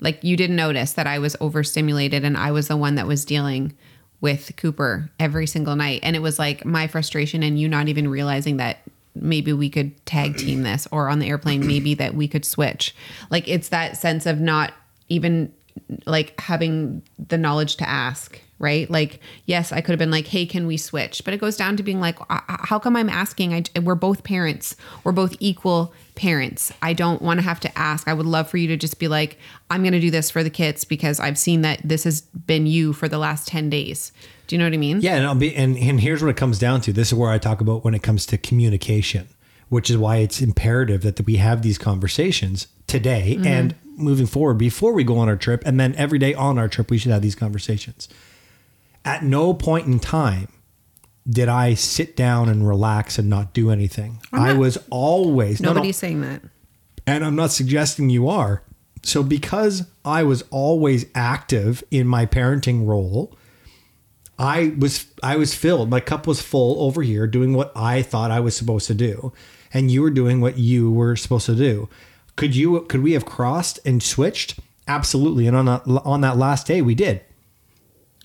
[0.00, 3.24] Like you didn't notice that I was overstimulated and I was the one that was
[3.24, 3.74] dealing
[4.20, 8.08] with Cooper every single night and it was like my frustration and you not even
[8.08, 8.78] realizing that
[9.14, 12.94] maybe we could tag team this or on the airplane maybe that we could switch.
[13.30, 14.72] Like it's that sense of not
[15.08, 15.52] even
[16.06, 18.90] like having the knowledge to ask right?
[18.90, 21.22] Like yes i could have been like hey can we switch?
[21.24, 23.54] But it goes down to being like "Uh, how come i'm asking?
[23.54, 24.76] I, we're both parents.
[25.04, 26.72] We're both equal parents.
[26.82, 28.08] I don't want to have to ask.
[28.08, 29.38] I would love for you to just be like
[29.70, 32.66] i'm going to do this for the kids because i've seen that this has been
[32.66, 34.12] you for the last 10 days.
[34.46, 35.00] Do you know what i mean?
[35.00, 36.92] Yeah, and I'll be and, and here's what it comes down to.
[36.92, 39.28] This is where I talk about when it comes to communication,
[39.68, 44.92] which is why it's imperative that we have these conversations today and moving forward before
[44.92, 45.62] we go on our trip.
[45.66, 48.08] And then every day on our trip we should have these conversations.
[49.06, 50.48] At no point in time
[51.28, 54.20] did I sit down and relax and not do anything.
[54.32, 56.42] I was always no, no, nobody's saying that
[57.06, 58.62] and I'm not suggesting you are.
[59.02, 63.36] So because I was always active in my parenting role,
[64.38, 65.88] I was I was filled.
[65.88, 69.32] My cup was full over here doing what I thought I was supposed to do.
[69.72, 71.88] And you were doing what you were supposed to do.
[72.34, 74.58] Could you could we have crossed and switched?
[74.88, 75.46] Absolutely.
[75.46, 77.20] And on that on that last day we did.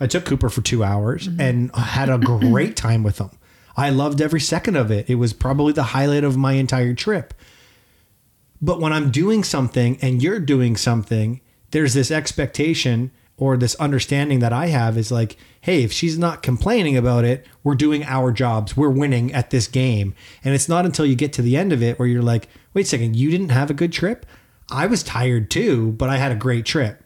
[0.01, 1.39] I took Cooper for 2 hours mm-hmm.
[1.39, 3.29] and had a great time with him.
[3.77, 5.09] I loved every second of it.
[5.09, 7.33] It was probably the highlight of my entire trip.
[8.61, 11.39] But when I'm doing something and you're doing something,
[11.71, 16.43] there's this expectation or this understanding that I have is like, hey, if she's not
[16.43, 18.77] complaining about it, we're doing our jobs.
[18.77, 20.13] We're winning at this game.
[20.43, 22.85] And it's not until you get to the end of it where you're like, wait
[22.85, 24.25] a second, you didn't have a good trip?
[24.69, 27.00] I was tired too, but I had a great trip.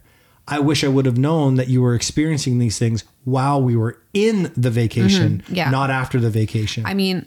[0.48, 4.00] I wish I would have known that you were experiencing these things while we were
[4.14, 5.56] in the vacation, mm-hmm.
[5.56, 5.72] Yeah.
[5.72, 6.86] not after the vacation.
[6.86, 7.26] I mean,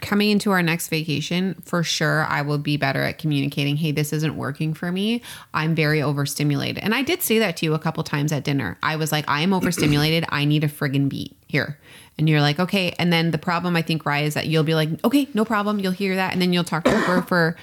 [0.00, 3.76] coming into our next vacation, for sure, I will be better at communicating.
[3.76, 5.20] Hey, this isn't working for me.
[5.52, 8.78] I'm very overstimulated, and I did say that to you a couple times at dinner.
[8.82, 10.24] I was like, I am overstimulated.
[10.30, 11.78] I need a friggin' beat here.
[12.16, 12.94] And you're like, okay.
[12.98, 15.80] And then the problem, I think, Rye, is that you'll be like, okay, no problem.
[15.80, 17.56] You'll hear that, and then you'll talk to her for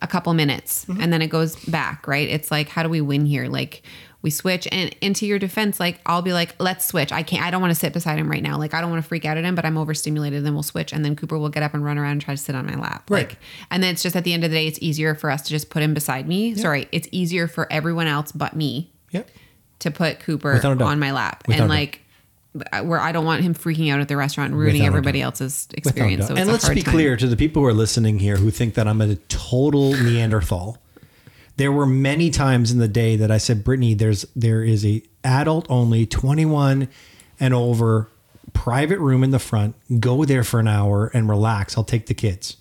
[0.00, 1.02] a couple minutes, mm-hmm.
[1.02, 2.08] and then it goes back.
[2.08, 2.28] Right?
[2.28, 3.46] It's like, how do we win here?
[3.46, 3.82] Like.
[4.22, 7.10] We switch and into your defense, like I'll be like, let's switch.
[7.10, 8.58] I can't I don't want to sit beside him right now.
[8.58, 10.44] Like I don't want to freak out at him, but I'm overstimulated.
[10.44, 10.92] Then we'll switch.
[10.92, 12.74] And then Cooper will get up and run around and try to sit on my
[12.74, 13.08] lap.
[13.08, 13.28] Right.
[13.28, 13.38] Like
[13.70, 15.48] and then it's just at the end of the day, it's easier for us to
[15.48, 16.54] just put him beside me.
[16.54, 19.30] Sorry, it's easier for everyone else but me yep.
[19.78, 20.88] to put Cooper Without a doubt.
[20.88, 21.44] on my lap.
[21.46, 22.00] Without and like
[22.82, 25.68] where I don't want him freaking out at the restaurant and ruining Without everybody else's
[25.72, 26.26] experience.
[26.26, 26.92] So it's and a let's hard be time.
[26.92, 30.78] clear to the people who are listening here who think that I'm a total Neanderthal.
[31.60, 35.02] There were many times in the day that I said, Brittany, there's there is a
[35.22, 36.88] adult only 21
[37.38, 38.08] and over
[38.54, 39.74] private room in the front.
[40.00, 41.76] Go there for an hour and relax.
[41.76, 42.56] I'll take the kids.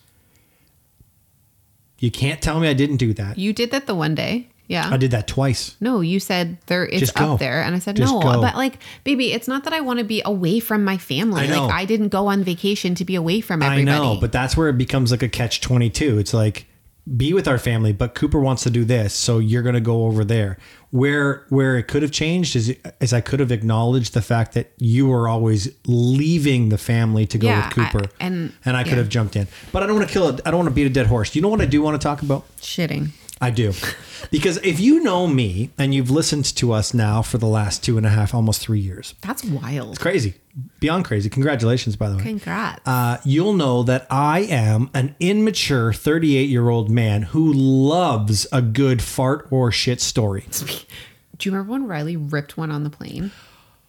[1.99, 3.38] You can't tell me I didn't do that.
[3.38, 4.49] You did that the one day.
[4.67, 4.89] Yeah.
[4.91, 5.77] I did that twice.
[5.79, 7.35] No, you said there it's Just go.
[7.35, 8.19] up there, and I said Just no.
[8.19, 8.41] go.
[8.41, 11.43] But like, baby, it's not that I want to be away from my family.
[11.43, 11.67] I know.
[11.67, 13.89] Like, I didn't go on vacation to be away from everybody.
[13.89, 16.19] I know, but that's where it becomes like a catch 22.
[16.19, 16.65] It's like
[17.17, 20.05] be with our family, but Cooper wants to do this, so you're going to go
[20.05, 20.57] over there.
[20.91, 24.71] Where where it could have changed is is I could have acknowledged the fact that
[24.77, 28.05] you were always leaving the family to go Yeah, with Cooper.
[28.19, 28.97] I- and- and I could yeah.
[28.97, 29.47] have jumped in.
[29.71, 30.41] But I don't want to kill it.
[30.45, 31.35] I don't want to beat a dead horse.
[31.35, 32.45] You know what I do want to talk about?
[32.59, 33.09] shitting.
[33.41, 33.71] I do.
[34.32, 37.97] Because if you know me and you've listened to us now for the last two
[37.97, 39.91] and a half, almost three years, That's wild.
[39.91, 40.34] it's crazy.
[40.82, 41.30] Beyond crazy.
[41.30, 42.82] Congratulations, by the way Congrats.
[42.86, 48.62] uh, you'll know that I am an immature 38 year old man who loves a
[48.62, 50.44] good fart or shit story.
[51.37, 53.31] Do you remember when Riley ripped one on the plane?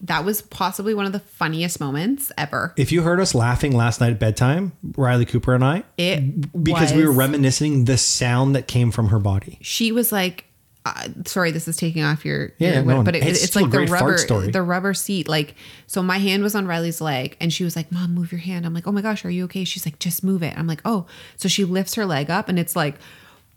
[0.03, 2.72] That was possibly one of the funniest moments ever.
[2.76, 6.92] If you heard us laughing last night at bedtime, Riley Cooper and I, It because
[6.92, 9.59] we were reminiscing the sound that came from her body.
[9.61, 10.46] she was like
[10.86, 13.70] uh, sorry this is taking off your, Yeah, your no, but it, it's it's, like
[13.70, 14.51] the rubber story.
[14.51, 15.55] the rubber seat like
[15.86, 18.64] so my hand was on riley's leg and she was like mom move your hand
[18.64, 20.80] i'm like oh my gosh are you okay she's like just move it i'm like
[20.86, 21.05] oh
[21.36, 22.94] so she lifts her leg up and it's like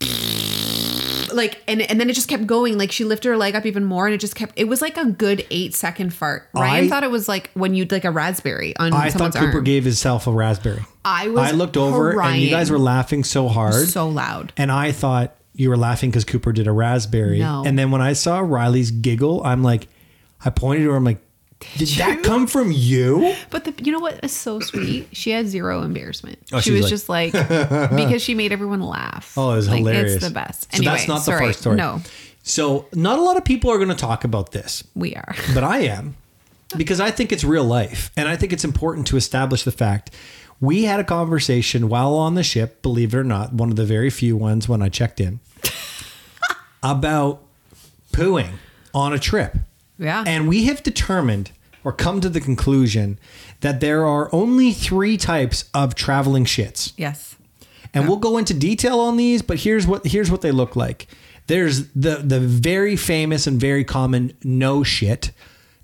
[1.34, 2.78] like and and then it just kept going.
[2.78, 4.52] Like she lifted her leg up even more, and it just kept.
[4.56, 6.48] It was like a good eight second fart.
[6.54, 9.56] Ryan I- thought it was like when you'd like a raspberry on I thought Cooper
[9.58, 9.64] arm.
[9.64, 10.84] gave himself a raspberry.
[11.04, 13.88] I was I looked over and you guys were laughing so hard.
[13.88, 14.52] so loud.
[14.56, 17.38] and I thought you were laughing because Cooper did a raspberry.
[17.38, 17.62] No.
[17.64, 19.86] And then when I saw Riley's giggle, I'm like,
[20.44, 20.96] I pointed to her.
[20.96, 21.23] I'm like,
[21.76, 23.34] did that come from you?
[23.50, 25.08] But the, you know what is so sweet?
[25.12, 26.38] She had zero embarrassment.
[26.52, 27.32] Oh, she she was was just like
[27.96, 29.34] because she made everyone laugh.
[29.36, 30.14] Oh, it was like, hilarious.
[30.14, 30.74] It's the best.
[30.74, 31.40] So that's not sorry.
[31.40, 31.76] the first story.
[31.76, 32.00] No,
[32.42, 35.34] So not a lot of people are going to talk about this, we are.
[35.54, 36.16] but I am
[36.76, 40.10] because I think it's real life, and I think it's important to establish the fact.
[40.60, 43.84] We had a conversation while on the ship, believe it or not, one of the
[43.84, 45.40] very few ones when I checked in,
[46.82, 47.42] about
[48.12, 48.54] pooing
[48.94, 49.56] on a trip.
[49.98, 50.24] Yeah.
[50.26, 51.50] And we have determined
[51.84, 53.18] or come to the conclusion
[53.60, 56.92] that there are only three types of traveling shits.
[56.96, 57.36] Yes.
[57.92, 61.06] And we'll go into detail on these, but here's what here's what they look like.
[61.46, 65.30] There's the the very famous and very common no shit,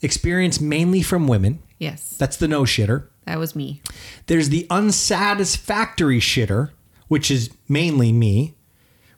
[0.02, 1.60] experienced mainly from women.
[1.78, 2.16] Yes.
[2.18, 3.06] That's the no shitter.
[3.26, 3.80] That was me.
[4.26, 6.70] There's the unsatisfactory shitter,
[7.06, 8.56] which is mainly me,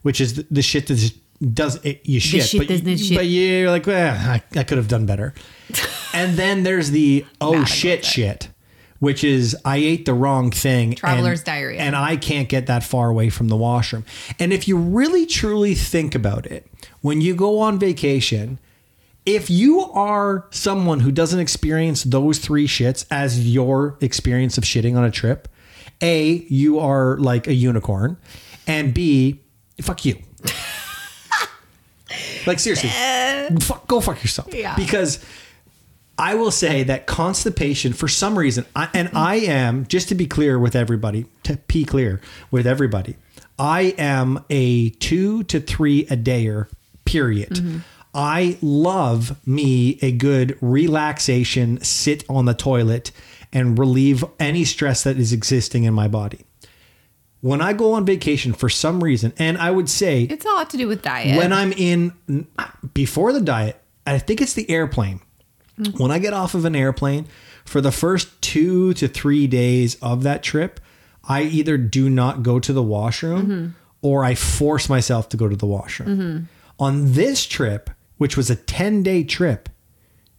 [0.03, 1.15] which is the, the shit that just
[1.51, 3.17] does it, you shit, shit but, you, shit.
[3.17, 5.33] but you're like, eh, I, I could have done better.
[6.13, 8.49] and then there's the oh Bad shit shit,
[8.99, 10.95] which is I ate the wrong thing.
[10.95, 11.79] Traveler's and, diarrhea.
[11.79, 14.05] And I can't get that far away from the washroom.
[14.39, 16.67] And if you really truly think about it,
[17.01, 18.59] when you go on vacation,
[19.25, 24.97] if you are someone who doesn't experience those three shits as your experience of shitting
[24.97, 25.47] on a trip,
[26.01, 28.17] A, you are like a unicorn,
[28.67, 29.41] and B,
[29.81, 30.21] fuck you.
[32.45, 33.49] Like seriously, eh.
[33.59, 34.53] fuck, go fuck yourself.
[34.53, 34.75] Yeah.
[34.75, 35.23] Because
[36.17, 39.17] I will say that constipation, for some reason, I, and mm-hmm.
[39.17, 42.21] I am just to be clear with everybody, to be clear
[42.51, 43.15] with everybody,
[43.57, 46.67] I am a two to three a dayer.
[47.05, 47.49] Period.
[47.49, 47.79] Mm-hmm.
[48.13, 53.11] I love me a good relaxation, sit on the toilet,
[53.51, 56.45] and relieve any stress that is existing in my body.
[57.43, 60.69] When I go on vacation, for some reason, and I would say It's a lot
[60.69, 61.35] to do with diet.
[61.37, 62.13] when I'm in
[62.93, 65.19] before the diet, I think it's the airplane.
[65.77, 65.99] Mm.
[65.99, 67.27] When I get off of an airplane
[67.65, 70.79] for the first two to three days of that trip,
[71.27, 73.67] I either do not go to the washroom mm-hmm.
[74.01, 76.09] or I force myself to go to the washroom.
[76.09, 76.43] Mm-hmm.
[76.79, 77.89] On this trip,
[78.19, 79.67] which was a 10 day trip,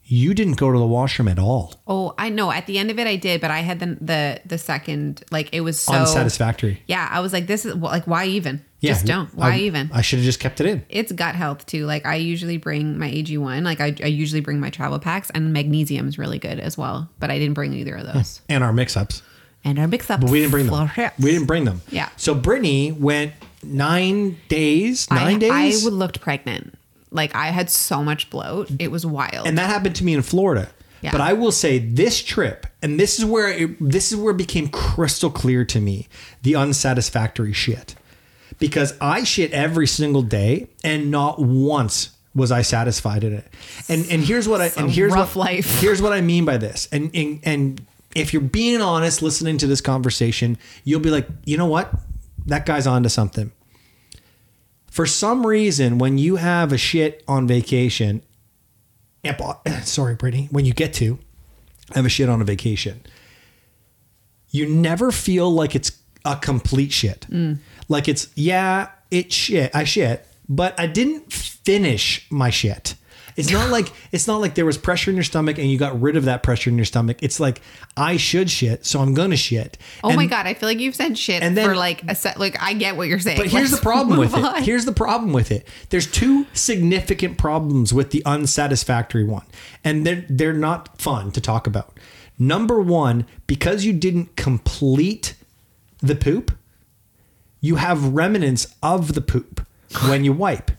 [0.07, 1.73] you didn't go to the washroom at all.
[1.87, 2.51] oh, I know.
[2.51, 5.49] At the end of it, I did, but I had the the the second like
[5.53, 6.81] it was so Unsatisfactory.
[6.87, 8.63] Yeah, I was like, this is like why even?
[8.81, 9.33] Yeah, just don't.
[9.33, 9.89] Why I- even?
[9.91, 10.85] I should have just kept it in.
[10.89, 11.85] it's gut health too.
[11.85, 13.63] Like I usually bring my AG1.
[13.63, 17.09] Like I, I usually bring my travel packs, and magnesium is really good as well.
[17.19, 18.17] But I didn't bring either of hmm.
[18.17, 18.41] those.
[18.47, 19.23] And our MixSupps.
[19.63, 20.21] and our mix up.
[20.21, 20.91] But we didn't bring them.
[21.19, 21.81] We didn't bring them.
[21.89, 22.09] Yeah.
[22.17, 23.33] So Brittany went
[23.63, 25.81] nine days, nine I, days.
[25.81, 26.77] I would looked pregnant.
[27.15, 28.69] Like I had so much bloat.
[28.79, 29.47] It was wild.
[29.47, 30.69] and that happened to me in Florida.
[31.01, 31.11] Yeah.
[31.11, 34.37] But I will say this trip, and this is where it, this is where it
[34.37, 36.07] became crystal clear to me
[36.41, 37.95] the unsatisfactory shit,
[38.57, 43.45] because I shit every single day, and not once was I satisfied in it.
[43.87, 45.79] And and here's what I and here's rough what, life.
[45.79, 47.85] Here's what I mean by this, and and and
[48.15, 51.93] if you're being honest, listening to this conversation, you'll be like, you know what,
[52.47, 53.51] that guy's onto something.
[54.95, 58.21] For some reason, when you have a shit on vacation,
[59.83, 60.47] sorry, Brittany.
[60.51, 61.19] When you get to
[61.93, 63.01] have a shit on a vacation,
[64.51, 65.91] you never feel like it's
[66.23, 67.27] a complete shit.
[67.29, 67.57] Mm.
[67.89, 69.75] Like it's yeah, it shit.
[69.75, 72.95] I shit, but I didn't finish my shit.
[73.35, 75.99] It's not like it's not like there was pressure in your stomach and you got
[76.01, 77.17] rid of that pressure in your stomach.
[77.21, 77.61] It's like
[77.97, 79.77] I should shit, so I'm gonna shit.
[80.03, 82.15] oh And- my god, I feel like you've said shit and then- for like a
[82.15, 82.39] set.
[82.39, 83.37] Like I get what you're saying.
[83.37, 84.63] but here's the Let's problem with move it.
[84.63, 85.67] Here's the problem with it.
[85.89, 89.45] There's two significant problems with the unsatisfactory one,
[89.83, 91.99] and they're they're not fun to talk about.
[92.39, 95.35] Number one, because you didn't complete
[96.01, 96.51] the poop,
[97.61, 99.65] you have remnants of the poop
[100.07, 100.71] when you wipe.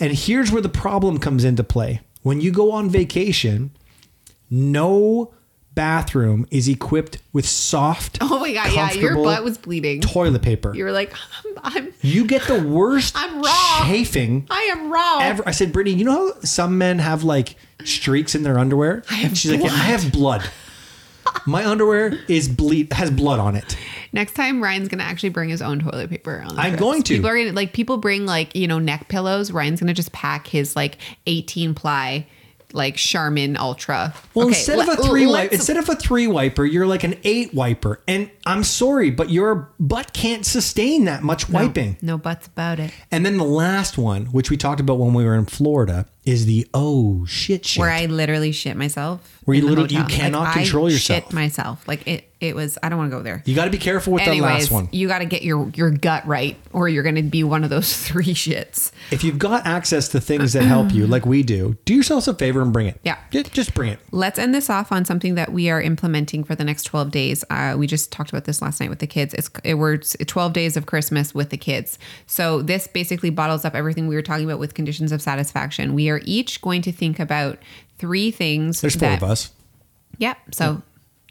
[0.00, 2.00] And here's where the problem comes into play.
[2.22, 3.70] When you go on vacation,
[4.50, 5.32] no
[5.74, 8.18] bathroom is equipped with soft.
[8.20, 10.00] Oh my god, yeah, your butt was bleeding.
[10.00, 10.74] toilet paper.
[10.74, 11.12] You were like,
[11.44, 13.84] I'm, I'm You get the worst I'm raw.
[13.86, 15.18] chafing I am raw.
[15.20, 15.42] ever.
[15.46, 19.04] I said, Brittany, you know how some men have like streaks in their underwear?
[19.10, 20.42] I have She's like, yeah, I have blood.
[21.46, 23.76] My underwear is bleed has blood on it.
[24.12, 26.42] Next time, Ryan's gonna actually bring his own toilet paper.
[26.46, 26.80] On the I'm trips.
[26.80, 27.14] going to.
[27.14, 29.50] People are gonna like people bring like you know neck pillows.
[29.50, 32.26] Ryan's gonna just pack his like 18 ply
[32.72, 34.14] like Charmin Ultra.
[34.32, 37.16] Well, Okay, instead of a three wipe, instead of a three wiper, you're like an
[37.24, 38.00] eight wiper.
[38.06, 41.96] And I'm sorry, but your butt can't sustain that much wiping.
[42.00, 42.92] No buts about it.
[43.10, 46.46] And then the last one, which we talked about when we were in Florida, is
[46.46, 47.80] the oh shit shit.
[47.80, 49.38] Where I literally shit myself.
[49.44, 51.24] Where you literally- you cannot Like, control I yourself.
[51.24, 51.86] Shit myself.
[51.88, 52.26] Like it.
[52.40, 52.78] It was.
[52.82, 53.42] I don't want to go there.
[53.44, 54.88] you got to be careful with Anyways, the last one.
[54.92, 57.68] you got to get your your gut right, or you're going to be one of
[57.68, 58.92] those three shits.
[59.10, 62.34] If you've got access to things that help you, like we do, do yourselves a
[62.34, 62.98] favor and bring it.
[63.02, 63.18] Yeah.
[63.30, 63.98] Ju- just bring it.
[64.10, 67.44] Let's end this off on something that we are implementing for the next 12 days.
[67.50, 69.34] Uh, we just talked about this last night with the kids.
[69.34, 71.98] It's it was 12 days of Christmas with the kids.
[72.26, 75.92] So this basically bottles up everything we were talking about with conditions of satisfaction.
[75.92, 77.58] We are each going to think about
[77.98, 78.80] three things.
[78.80, 79.50] There's four that, of us.
[80.18, 80.36] Yep.
[80.52, 80.82] So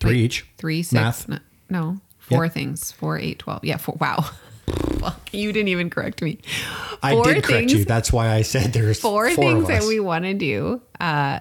[0.01, 0.45] Three wait, each.
[0.57, 0.93] Three, six.
[0.93, 1.29] Math.
[1.29, 1.37] No,
[1.69, 2.49] no, four Yeah.
[2.51, 2.91] things.
[2.91, 3.63] Four, eight, 12.
[3.65, 3.77] Yeah.
[3.77, 3.97] Four.
[3.99, 4.25] Wow.
[4.99, 6.37] Fuck, you didn't even correct me.
[7.01, 7.85] I Four did correct you.
[7.85, 11.39] That's why I said there's four, four things that we want to do uh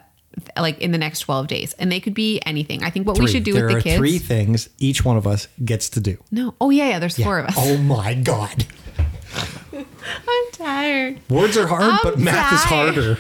[0.57, 3.25] like in the next 12 days and they could be anything i think what Three.
[3.25, 5.89] we should do there with the are kids three things each one of us gets
[5.91, 6.17] to do.
[6.31, 8.65] no oh yeah yeah there's four of us Oh my god.
[9.73, 13.19] i'm tired Words are hard, I'm but math is harder.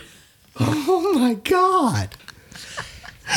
[0.90, 2.10] Oh my god.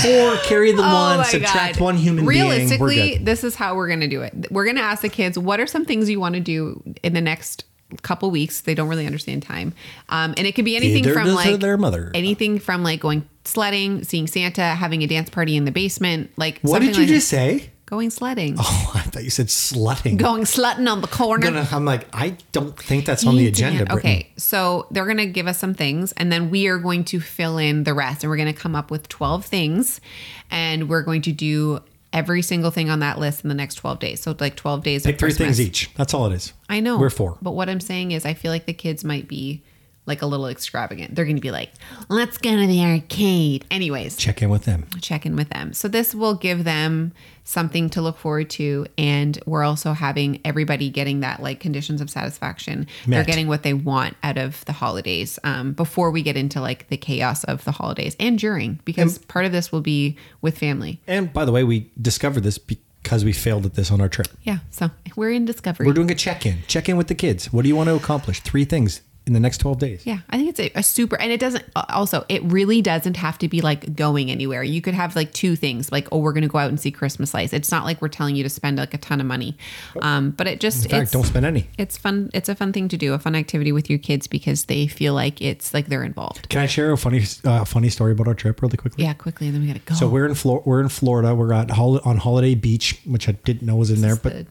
[0.02, 1.84] Four, carry the Oh one, my subtract God.
[1.84, 2.40] one human being.
[2.48, 3.26] Realistically good.
[3.26, 5.84] this is how we're gonna do it we're gonna ask the kids what are some
[5.86, 7.66] things you want to do in the next
[8.04, 9.74] couple weeks they don't really understand time
[10.08, 12.10] um, and it could be anything Either from like their mother.
[12.16, 16.60] anything from like going sledding seeing santa having a dance party in the basement like
[16.62, 17.71] What did you like just say?
[17.92, 20.18] Going sledding Oh, I thought you said slutting.
[20.18, 23.86] going slutting on the corner Gonna- I'm like, I don't think that's on the agenda.
[23.86, 24.00] Brittany.
[24.22, 27.20] Okay, so they're going to give us some things, and then we are going to
[27.20, 30.02] fill in the rest, and we're going to come up with 12 things,
[30.50, 31.82] and we're going to do
[32.14, 34.22] every single thing on that list in the next 12 days.
[34.22, 35.94] So, like 12 days Pick of three things each.
[35.96, 36.54] That's all it is.
[36.70, 36.98] I know.
[36.98, 37.38] We're four.
[37.42, 39.64] But what I'm saying is, I feel like the kids might be
[40.06, 41.14] like a little extravagant.
[41.16, 41.72] They're going to be like,
[42.10, 43.66] let's go to the arcade.
[43.70, 44.88] Anyways, Check in with them.
[45.02, 45.74] check in with them.
[45.74, 47.14] So this will give them
[47.44, 52.10] something to look forward to and we're also having everybody getting that like conditions of
[52.10, 52.88] satisfaction.
[53.08, 56.88] They're getting what they want out of the holidays um, before we get into like
[56.90, 61.02] the chaos of the holidays and during because part of this will be with family.
[61.08, 64.28] And by the way, we discovered this because we failed at this on our trip.
[64.44, 65.88] Yeah, so we're in discovery.
[65.88, 66.60] We're doing a check in.
[66.68, 67.52] Check in with the kids.
[67.52, 68.42] What do you want to accomplish?
[68.42, 70.06] Three things in the next 12 days.
[70.06, 71.64] Yeah, I think it's a, a super, and it doesn't.
[71.90, 74.64] Also, it really doesn't have to be like going anywhere.
[74.64, 76.90] You could have like two things, like oh, we're going to go out and see
[76.92, 77.54] Christmas lights.
[77.54, 79.56] It's not like we're telling you to spend like a ton of money,
[80.02, 81.68] um, but it just In fact, it's, don't spend any.
[81.78, 82.30] It's fun.
[82.34, 85.14] It's a fun thing to do, a fun activity with your kids because they feel
[85.14, 86.50] like it's like they're involved.
[86.50, 89.04] Can I share a funny, uh, funny story about our trip really quickly?
[89.04, 89.96] Yeah, quickly, and then we got to go.
[89.96, 91.36] So we're in Flor- we're in Florida.
[91.36, 94.48] We're at hol- on Holiday Beach, which I didn't know was in there, but the-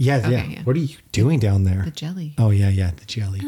[0.00, 0.62] yeah, Okay, yeah, yeah.
[0.64, 1.82] What are you doing down there?
[1.84, 2.34] the jelly.
[2.38, 3.40] Oh yeah, yeah, the jelly.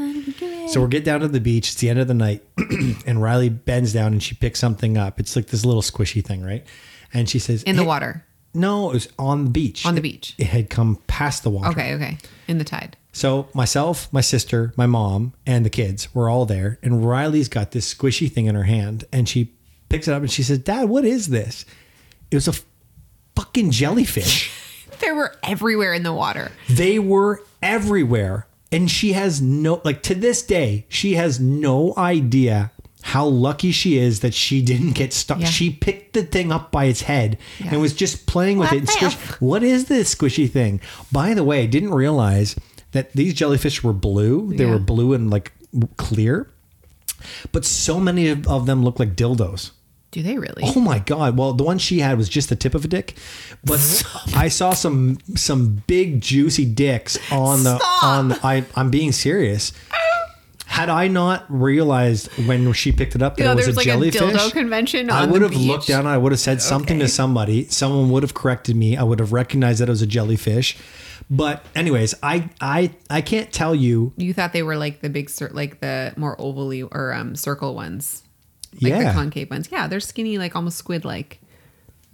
[0.69, 1.69] So we're get down to the beach.
[1.71, 2.43] It's the end of the night,
[3.07, 5.19] and Riley bends down and she picks something up.
[5.19, 6.65] It's like this little squishy thing, right?
[7.15, 8.25] And she says, in the "Hey-" water.
[8.55, 9.87] No, it was on the beach.
[9.87, 10.35] On the It- beach.
[10.37, 11.71] It had come past the water.
[11.71, 12.97] Okay, okay, in the tide.
[13.15, 17.71] So myself, my sister, my mom, and the kids were all there, and Riley's got
[17.71, 19.53] this squishy thing in her hand, and she
[19.89, 21.65] picks it up and she says, "Dad, what is this?"
[22.31, 22.55] It was a
[23.37, 24.51] fucking jellyfish.
[25.03, 26.51] They were everywhere in the water.
[26.71, 28.47] They were everywhere.
[28.71, 32.71] And she has no, like to this day, she has no idea
[33.03, 35.41] how lucky she is that she didn't get stuck.
[35.41, 35.47] Yeah.
[35.47, 37.73] She picked the thing up by its head Yeah.
[37.73, 38.89] and was just playing with What it.
[38.89, 40.81] Squish, what is this squishy thing?
[41.11, 42.55] By the way, I didn't realize
[42.93, 44.55] that these jellyfish were blue.
[44.55, 44.71] They Yeah.
[44.71, 45.53] were blue and like
[45.97, 46.49] clear.
[47.51, 49.71] But so many of them look like dildos.
[50.13, 50.63] Do they really?
[50.65, 51.37] Oh my god!
[51.37, 53.15] Well, the one she had was just the tip of a dick,
[53.65, 53.81] but
[54.37, 58.05] I saw some some big juicy dicks on the Stop.
[58.05, 58.29] on.
[58.29, 59.73] The, I I'm being serious.
[60.67, 63.79] Had I not realized when she picked it up that You it was there's a
[63.81, 66.07] like a jellyfish, dildo convention I would the have looked down.
[66.07, 67.11] I would have said something to Okay.
[67.11, 67.67] somebody.
[67.67, 68.97] Someone would have corrected me.
[68.97, 70.79] I would have recognized that it was a jellyfish.
[71.31, 74.13] But anyways, I I I can't tell you.
[74.17, 77.75] You thought they were like the big, cir- like the more ovally or um, circle
[77.75, 78.22] ones,
[78.81, 79.69] like the concave ones.
[79.71, 81.41] Yeah, they're skinny, like almost squid like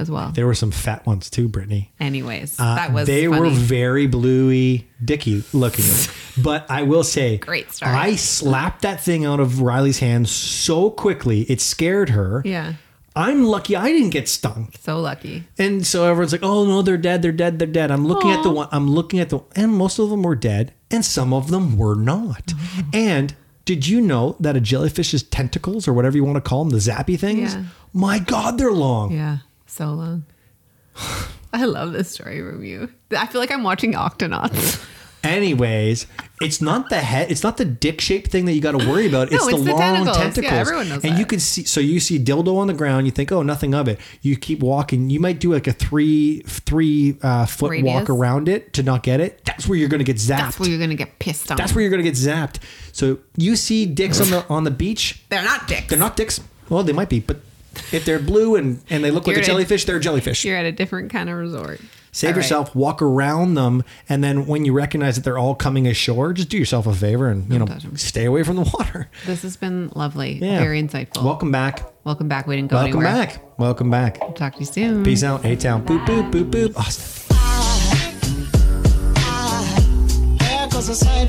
[0.00, 0.30] as well.
[0.30, 1.92] there were some fat ones too, Brittany.
[1.98, 3.40] Anyways, Uh, that was they funny.
[3.40, 5.84] were very bluey dicky looking
[6.42, 7.92] but i will say Great story.
[7.92, 12.74] i slapped that thing out of riley's hand so quickly it scared her yeah,
[13.16, 15.44] i'm lucky i didn't get stung so lucky.
[15.58, 18.42] and so everyone's like oh no they're dead they're dead they're dead i'm looking at
[18.44, 21.50] the one i'm looking at the and most of them were dead and some of
[21.50, 22.90] them were not Mm-hmm.
[22.94, 23.34] and
[23.68, 26.78] did you know that a jellyfish's tentacles or whatever you want to call them the
[26.78, 27.64] zappy things Yeah.
[27.92, 30.24] my god they're long Yeah, so long.
[31.52, 32.88] I love this story from you.
[33.16, 34.82] I feel like I'm watching Octonauts.
[35.28, 36.06] Anyways,
[36.40, 37.30] it's not the head.
[37.30, 39.30] It's not the dick shaped thing that you got to worry about.
[39.32, 40.44] No, it's, it's the the long tentacles.
[40.44, 41.64] Yeah, everyone knows and you can see.
[41.64, 43.06] So you see dildo on the ground.
[43.06, 44.00] You think, oh, nothing of it.
[44.22, 45.10] You keep walking.
[45.10, 47.94] You might do like a three three uh, foot Radius.
[47.94, 49.44] walk around it to not get it.
[49.44, 50.38] That's where you're gonna get zapped.
[50.38, 51.56] That's where you're gonna get pissed on.
[51.56, 52.58] That's where you're gonna get zapped.
[52.92, 55.22] So you see dicks on the on the beach.
[55.28, 55.88] they're not dicks.
[55.88, 56.40] They're not dicks.
[56.68, 57.38] Well, they might be, but
[57.92, 60.44] if they're blue and and they look like a jellyfish, they're a jellyfish.
[60.44, 61.80] You're at a different kind of resort.
[62.12, 62.36] Save All right.
[62.38, 66.48] yourself, walk around them, and then when you recognize that they're all coming ashore, just
[66.48, 69.08] do yourself a favor and you know stay away from the water.
[69.26, 70.34] This has been lovely.
[70.34, 70.58] Yeah.
[70.58, 71.22] Very insightful.
[71.24, 71.82] Welcome back.
[72.04, 72.46] Welcome back.
[72.46, 72.84] We didn't go back.
[72.94, 73.26] Welcome anywhere.
[73.26, 73.58] back.
[73.58, 74.34] Welcome back.
[74.36, 75.04] Talk to you soon.
[75.04, 75.42] Peace out.
[75.42, 75.84] Hey town.
[75.84, 76.76] Boop boop boop boop.
[76.76, 77.14] Austin.
[80.40, 81.28] Echoes aside